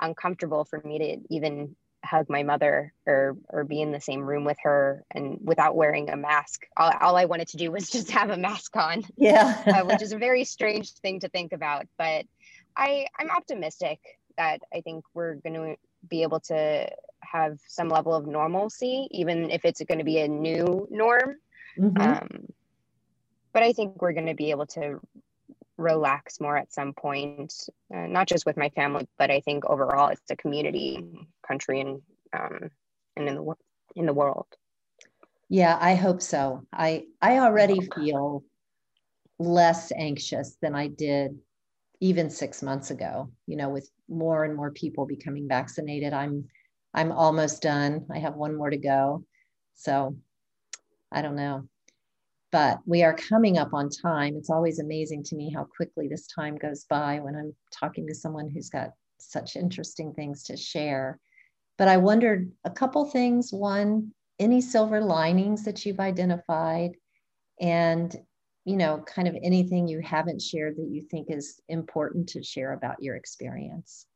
uncomfortable 0.00 0.64
for 0.64 0.80
me 0.82 0.98
to 0.98 1.34
even 1.34 1.76
hug 2.04 2.26
my 2.28 2.42
mother 2.42 2.92
or 3.06 3.36
or 3.48 3.64
be 3.64 3.80
in 3.80 3.92
the 3.92 4.00
same 4.00 4.22
room 4.22 4.44
with 4.44 4.56
her 4.62 5.04
and 5.10 5.38
without 5.42 5.76
wearing 5.76 6.10
a 6.10 6.16
mask. 6.16 6.62
All, 6.76 6.92
all 7.00 7.16
i 7.16 7.24
wanted 7.24 7.48
to 7.48 7.56
do 7.56 7.70
was 7.70 7.90
just 7.96 8.10
have 8.10 8.30
a 8.30 8.36
mask 8.36 8.76
on 8.76 9.04
yeah. 9.16 9.62
uh, 9.66 9.84
which 9.84 10.02
is 10.02 10.12
a 10.12 10.18
very 10.18 10.44
strange 10.44 10.92
thing 10.94 11.20
to 11.20 11.28
think 11.28 11.52
about 11.52 11.86
but 11.98 12.24
i 12.76 13.06
i'm 13.18 13.30
optimistic 13.30 14.00
that 14.38 14.60
i 14.74 14.80
think 14.80 15.04
we're 15.14 15.34
going 15.34 15.54
to 15.54 15.76
be 16.08 16.22
able 16.22 16.40
to 16.40 16.88
have 17.20 17.58
some 17.68 17.88
level 17.88 18.14
of 18.14 18.26
normalcy 18.26 19.08
even 19.10 19.50
if 19.50 19.64
it's 19.64 19.82
going 19.82 19.98
to 19.98 20.04
be 20.04 20.18
a 20.20 20.28
new 20.28 20.88
norm. 20.90 21.36
Mm-hmm. 21.78 22.00
um, 22.00 22.46
but 23.52 23.62
i 23.62 23.72
think 23.72 24.00
we're 24.00 24.12
going 24.12 24.26
to 24.26 24.34
be 24.34 24.50
able 24.50 24.66
to 24.66 25.00
relax 25.80 26.40
more 26.40 26.56
at 26.56 26.72
some 26.72 26.92
point, 26.92 27.52
uh, 27.94 28.06
not 28.06 28.28
just 28.28 28.46
with 28.46 28.56
my 28.56 28.68
family, 28.70 29.08
but 29.18 29.30
I 29.30 29.40
think 29.40 29.64
overall 29.64 30.08
it's 30.10 30.30
a 30.30 30.36
community, 30.36 31.04
country, 31.46 31.80
and 31.80 32.02
um, 32.38 32.70
and 33.16 33.28
in 33.28 33.34
the 33.34 33.54
in 33.96 34.06
the 34.06 34.14
world. 34.14 34.46
Yeah, 35.48 35.76
I 35.80 35.94
hope 35.94 36.22
so. 36.22 36.66
I 36.72 37.06
I 37.20 37.38
already 37.38 37.80
feel 37.94 38.44
less 39.38 39.90
anxious 39.96 40.56
than 40.60 40.74
I 40.74 40.88
did 40.88 41.38
even 42.00 42.30
six 42.30 42.62
months 42.62 42.90
ago. 42.90 43.30
You 43.46 43.56
know, 43.56 43.70
with 43.70 43.90
more 44.08 44.44
and 44.44 44.54
more 44.54 44.70
people 44.70 45.06
becoming 45.06 45.48
vaccinated, 45.48 46.12
I'm 46.12 46.44
I'm 46.94 47.10
almost 47.10 47.62
done. 47.62 48.06
I 48.12 48.18
have 48.18 48.34
one 48.34 48.56
more 48.56 48.70
to 48.70 48.76
go. 48.76 49.24
So 49.74 50.16
I 51.10 51.22
don't 51.22 51.36
know 51.36 51.68
but 52.52 52.78
we 52.86 53.02
are 53.02 53.14
coming 53.14 53.58
up 53.58 53.72
on 53.72 53.88
time. 53.88 54.36
It's 54.36 54.50
always 54.50 54.78
amazing 54.78 55.22
to 55.24 55.36
me 55.36 55.52
how 55.54 55.64
quickly 55.64 56.08
this 56.08 56.26
time 56.26 56.56
goes 56.56 56.84
by 56.84 57.20
when 57.20 57.36
I'm 57.36 57.54
talking 57.72 58.06
to 58.06 58.14
someone 58.14 58.48
who's 58.48 58.70
got 58.70 58.90
such 59.18 59.56
interesting 59.56 60.12
things 60.12 60.42
to 60.44 60.56
share. 60.56 61.18
But 61.78 61.88
I 61.88 61.96
wondered 61.96 62.50
a 62.64 62.70
couple 62.70 63.04
things. 63.06 63.52
One, 63.52 64.12
any 64.38 64.60
silver 64.60 65.00
linings 65.00 65.64
that 65.64 65.84
you've 65.86 66.00
identified, 66.00 66.92
and 67.60 68.14
you 68.64 68.76
know, 68.76 69.02
kind 69.06 69.26
of 69.26 69.36
anything 69.42 69.88
you 69.88 70.00
haven't 70.00 70.42
shared 70.42 70.76
that 70.76 70.88
you 70.90 71.02
think 71.02 71.30
is 71.30 71.60
important 71.68 72.28
to 72.30 72.42
share 72.42 72.72
about 72.72 73.02
your 73.02 73.16
experience. 73.16 74.06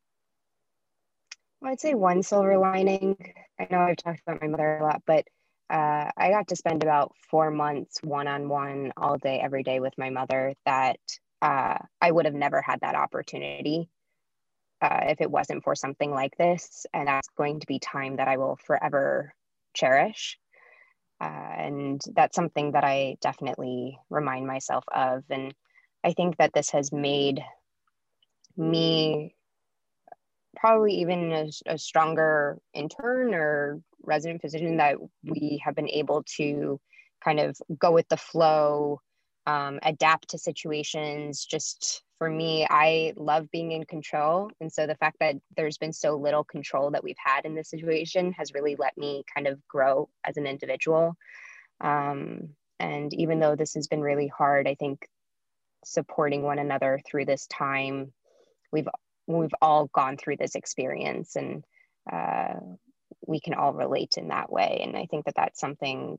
Well, 1.59 1.71
I'd 1.71 1.79
say 1.79 1.95
one 1.95 2.21
silver 2.21 2.57
lining. 2.57 3.17
I 3.59 3.67
know 3.71 3.79
I've 3.79 3.97
talked 3.97 4.21
about 4.25 4.41
my 4.41 4.47
mother 4.47 4.77
a 4.77 4.83
lot, 4.83 5.01
but 5.07 5.25
uh, 5.69 6.09
I 6.15 6.29
got 6.29 6.47
to 6.49 6.55
spend 6.55 6.83
about 6.83 7.15
four 7.29 7.51
months 7.51 7.99
one 8.03 8.27
on 8.27 8.49
one 8.49 8.93
all 8.97 9.17
day, 9.17 9.39
every 9.39 9.63
day 9.63 9.79
with 9.79 9.97
my 9.97 10.09
mother 10.09 10.53
that 10.65 10.99
uh, 11.41 11.77
I 12.01 12.11
would 12.11 12.25
have 12.25 12.33
never 12.33 12.61
had 12.61 12.81
that 12.81 12.95
opportunity 12.95 13.89
uh, 14.81 15.01
if 15.03 15.21
it 15.21 15.31
wasn't 15.31 15.63
for 15.63 15.75
something 15.75 16.11
like 16.11 16.37
this. 16.37 16.85
And 16.93 17.07
that's 17.07 17.29
going 17.37 17.59
to 17.59 17.67
be 17.67 17.79
time 17.79 18.17
that 18.17 18.27
I 18.27 18.37
will 18.37 18.57
forever 18.57 19.33
cherish. 19.73 20.37
Uh, 21.19 21.53
and 21.57 22.01
that's 22.13 22.35
something 22.35 22.73
that 22.73 22.83
I 22.83 23.17
definitely 23.21 23.97
remind 24.09 24.45
myself 24.47 24.83
of. 24.93 25.23
And 25.29 25.53
I 26.03 26.13
think 26.13 26.37
that 26.37 26.53
this 26.53 26.71
has 26.71 26.91
made 26.91 27.41
me 28.57 29.34
probably 30.55 30.93
even 31.01 31.31
a, 31.31 31.49
a 31.65 31.77
stronger 31.77 32.57
intern 32.73 33.33
or 33.33 33.81
resident 34.03 34.41
physician 34.41 34.77
that 34.77 34.97
we 35.23 35.61
have 35.63 35.75
been 35.75 35.89
able 35.89 36.23
to 36.37 36.79
kind 37.23 37.39
of 37.39 37.57
go 37.79 37.91
with 37.91 38.07
the 38.09 38.17
flow, 38.17 39.01
um, 39.47 39.79
adapt 39.83 40.29
to 40.29 40.37
situations. 40.37 41.45
Just 41.45 42.03
for 42.17 42.29
me, 42.29 42.65
I 42.69 43.13
love 43.17 43.51
being 43.51 43.71
in 43.71 43.85
control. 43.85 44.49
And 44.61 44.71
so 44.71 44.87
the 44.87 44.95
fact 44.95 45.17
that 45.19 45.35
there's 45.57 45.77
been 45.77 45.93
so 45.93 46.15
little 46.15 46.43
control 46.43 46.91
that 46.91 47.03
we've 47.03 47.15
had 47.17 47.45
in 47.45 47.55
this 47.55 47.69
situation 47.69 48.31
has 48.33 48.53
really 48.53 48.75
let 48.77 48.97
me 48.97 49.23
kind 49.33 49.47
of 49.47 49.65
grow 49.67 50.09
as 50.23 50.37
an 50.37 50.47
individual. 50.47 51.15
Um, 51.81 52.49
and 52.79 53.13
even 53.13 53.39
though 53.39 53.55
this 53.55 53.73
has 53.73 53.87
been 53.87 54.01
really 54.01 54.27
hard, 54.27 54.67
I 54.67 54.75
think 54.75 55.07
supporting 55.83 56.41
one 56.41 56.59
another 56.59 56.99
through 57.05 57.25
this 57.25 57.47
time, 57.47 58.13
we've 58.71 58.87
we've 59.27 59.53
all 59.61 59.87
gone 59.87 60.17
through 60.17 60.37
this 60.37 60.55
experience 60.55 61.35
and 61.35 61.63
uh, 62.11 62.53
we 63.27 63.39
can 63.39 63.53
all 63.53 63.73
relate 63.73 64.15
in 64.17 64.27
that 64.29 64.51
way. 64.51 64.81
And 64.83 64.95
i 64.95 65.05
think 65.05 65.25
that 65.25 65.35
that's 65.35 65.59
something 65.59 66.17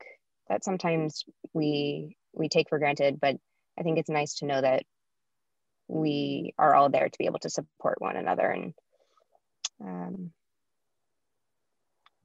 that 0.48 0.64
sometimes 0.64 1.24
we 1.52 2.16
we 2.32 2.48
take 2.48 2.68
for 2.68 2.78
granted 2.78 3.18
but 3.20 3.36
i 3.78 3.82
think 3.82 3.98
it's 3.98 4.10
nice 4.10 4.34
to 4.36 4.46
know 4.46 4.60
that 4.60 4.84
we 5.88 6.54
are 6.58 6.74
all 6.74 6.88
there 6.88 7.08
to 7.08 7.18
be 7.18 7.26
able 7.26 7.38
to 7.38 7.50
support 7.50 8.00
one 8.00 8.16
another. 8.16 8.48
And 8.50 8.74
um, 9.80 10.32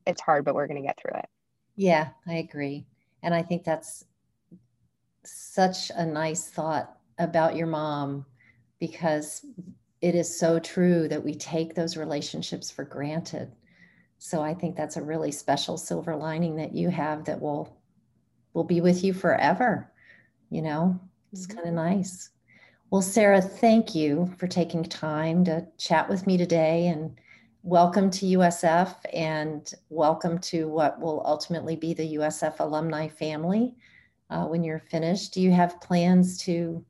it's 0.08 0.22
hard 0.22 0.46
but 0.46 0.56
we're 0.56 0.67
going 0.67 0.82
to 0.82 0.88
get 0.88 1.00
through 1.00 1.20
it. 1.20 1.26
Yeah 1.76 2.10
i 2.28 2.36
agree. 2.36 2.86
And 3.24 3.34
i 3.34 3.44
think 3.44 3.63
that's 3.63 4.06
such 5.24 5.91
a 5.96 6.06
nice 6.06 6.50
thought 6.50 6.98
about 7.20 7.56
your 7.56 7.67
mom 7.67 8.26
because 8.80 9.46
it 10.02 10.16
is 10.16 10.40
so 10.40 10.60
true 10.60 11.08
that 11.08 11.24
we 11.24 11.36
take 11.36 11.76
those 11.76 11.98
relationships 11.98 12.72
for 12.72 12.84
granted 12.84 13.52
so 14.24 14.40
I 14.40 14.54
think 14.54 14.76
that's 14.76 14.98
a 14.98 15.02
really 15.02 15.32
special 15.32 15.80
silver 15.80 16.16
lining 16.16 16.56
that 16.58 16.76
you 16.76 16.92
have 16.92 17.26
that 17.26 17.42
will 17.42 17.76
will 18.54 18.64
be 18.64 18.80
with 18.80 19.04
you 19.04 19.14
forever. 19.14 19.92
You 20.52 20.62
know, 20.62 21.00
it's 21.34 21.48
mm-hmm. 21.48 21.56
kind 21.58 21.68
of 21.68 21.74
nice. 21.74 22.30
Well, 22.92 23.02
Sarah, 23.02 23.42
thank 23.42 23.96
you 23.96 24.32
for 24.38 24.46
taking 24.46 24.84
time 24.84 25.44
to 25.46 25.66
chat 25.80 26.08
with 26.08 26.28
me 26.28 26.38
today 26.38 26.90
and 26.90 27.20
welcome 27.64 28.12
to 28.12 28.38
USF 28.38 28.94
and 29.12 29.74
welcome 29.90 30.38
to 30.38 30.68
what 30.68 31.02
will 31.02 31.24
ultimately 31.26 31.76
be 31.76 31.96
the 31.96 32.18
USF 32.18 32.60
alumni 32.60 33.08
family 33.08 33.74
uh, 34.30 34.46
when 34.46 34.64
you're 34.64 34.78
finished. 34.92 35.34
Do 35.34 35.42
you 35.42 35.52
have 35.52 35.82
plans 35.82 36.38
to 36.44 36.86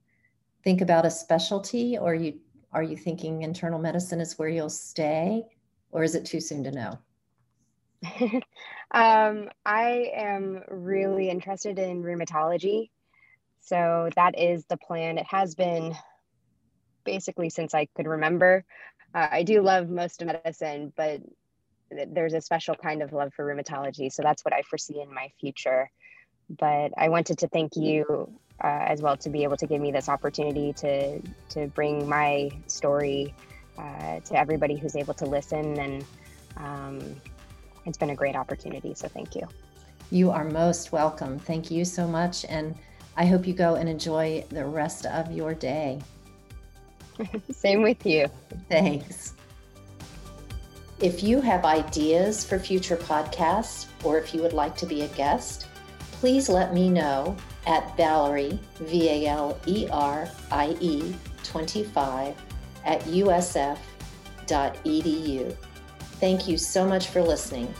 think 0.65 0.81
about 0.81 1.05
a 1.05 1.11
specialty 1.11 1.97
or 1.97 2.13
you 2.13 2.33
are 2.73 2.83
you 2.83 2.95
thinking 2.95 3.41
internal 3.41 3.79
medicine 3.79 4.21
is 4.21 4.39
where 4.39 4.49
you'll 4.49 4.69
stay 4.69 5.43
or 5.91 6.03
is 6.03 6.15
it 6.15 6.25
too 6.25 6.39
soon 6.39 6.63
to 6.63 6.71
know? 6.71 6.99
um, 8.91 9.49
I 9.65 10.11
am 10.15 10.63
really 10.69 11.29
interested 11.29 11.77
in 11.77 12.03
rheumatology. 12.03 12.89
So 13.59 14.09
that 14.15 14.39
is 14.39 14.65
the 14.65 14.77
plan. 14.77 15.17
It 15.17 15.27
has 15.29 15.55
been 15.55 15.95
basically 17.05 17.49
since 17.49 17.73
I 17.73 17.87
could 17.95 18.07
remember. 18.07 18.65
Uh, 19.13 19.27
I 19.31 19.43
do 19.43 19.61
love 19.61 19.89
most 19.89 20.21
of 20.21 20.27
medicine, 20.27 20.93
but 20.95 21.21
there's 21.91 22.33
a 22.33 22.41
special 22.41 22.75
kind 22.75 23.01
of 23.01 23.11
love 23.11 23.33
for 23.35 23.45
rheumatology. 23.45 24.11
So 24.11 24.23
that's 24.23 24.43
what 24.45 24.53
I 24.53 24.61
foresee 24.61 25.01
in 25.01 25.13
my 25.13 25.29
future. 25.39 25.91
But 26.49 26.91
I 26.97 27.09
wanted 27.09 27.39
to 27.39 27.47
thank 27.47 27.75
you 27.75 28.39
uh, 28.63 28.85
as 28.87 29.01
well 29.01 29.17
to 29.17 29.29
be 29.29 29.43
able 29.43 29.57
to 29.57 29.67
give 29.67 29.81
me 29.81 29.91
this 29.91 30.09
opportunity 30.09 30.73
to 30.73 31.19
to 31.49 31.67
bring 31.67 32.07
my 32.07 32.49
story 32.67 33.33
uh, 33.77 34.19
to 34.19 34.37
everybody 34.37 34.75
who's 34.75 34.95
able 34.95 35.13
to 35.13 35.25
listen 35.25 35.79
and 35.79 36.05
um, 36.57 36.99
it's 37.85 37.97
been 37.97 38.11
a 38.11 38.15
great 38.15 38.35
opportunity. 38.35 38.93
So 38.93 39.07
thank 39.07 39.35
you. 39.35 39.47
You 40.11 40.31
are 40.31 40.43
most 40.43 40.91
welcome. 40.91 41.39
Thank 41.39 41.71
you 41.71 41.85
so 41.85 42.07
much. 42.07 42.45
And 42.45 42.75
I 43.17 43.25
hope 43.25 43.47
you 43.47 43.53
go 43.53 43.75
and 43.75 43.87
enjoy 43.89 44.45
the 44.49 44.65
rest 44.65 45.05
of 45.05 45.31
your 45.31 45.53
day. 45.53 45.99
Same 47.51 47.81
with 47.81 48.05
you. 48.05 48.27
Thanks. 48.69 49.33
If 50.99 51.23
you 51.23 51.41
have 51.41 51.65
ideas 51.65 52.43
for 52.43 52.59
future 52.59 52.97
podcasts 52.97 53.87
or 54.03 54.19
if 54.19 54.33
you 54.33 54.41
would 54.41 54.53
like 54.53 54.75
to 54.77 54.85
be 54.85 55.01
a 55.01 55.07
guest, 55.09 55.65
please 56.11 56.47
let 56.47 56.73
me 56.73 56.89
know 56.89 57.35
at 57.65 57.95
Valerie, 57.97 58.59
V 58.79 59.09
A 59.09 59.27
L 59.27 59.59
E 59.65 59.87
R 59.91 60.29
I 60.51 60.75
E 60.79 61.13
25 61.43 62.35
at 62.85 63.01
usf.edu. 63.01 63.77
Thank 66.19 66.47
you 66.47 66.57
so 66.57 66.85
much 66.85 67.07
for 67.07 67.21
listening. 67.21 67.73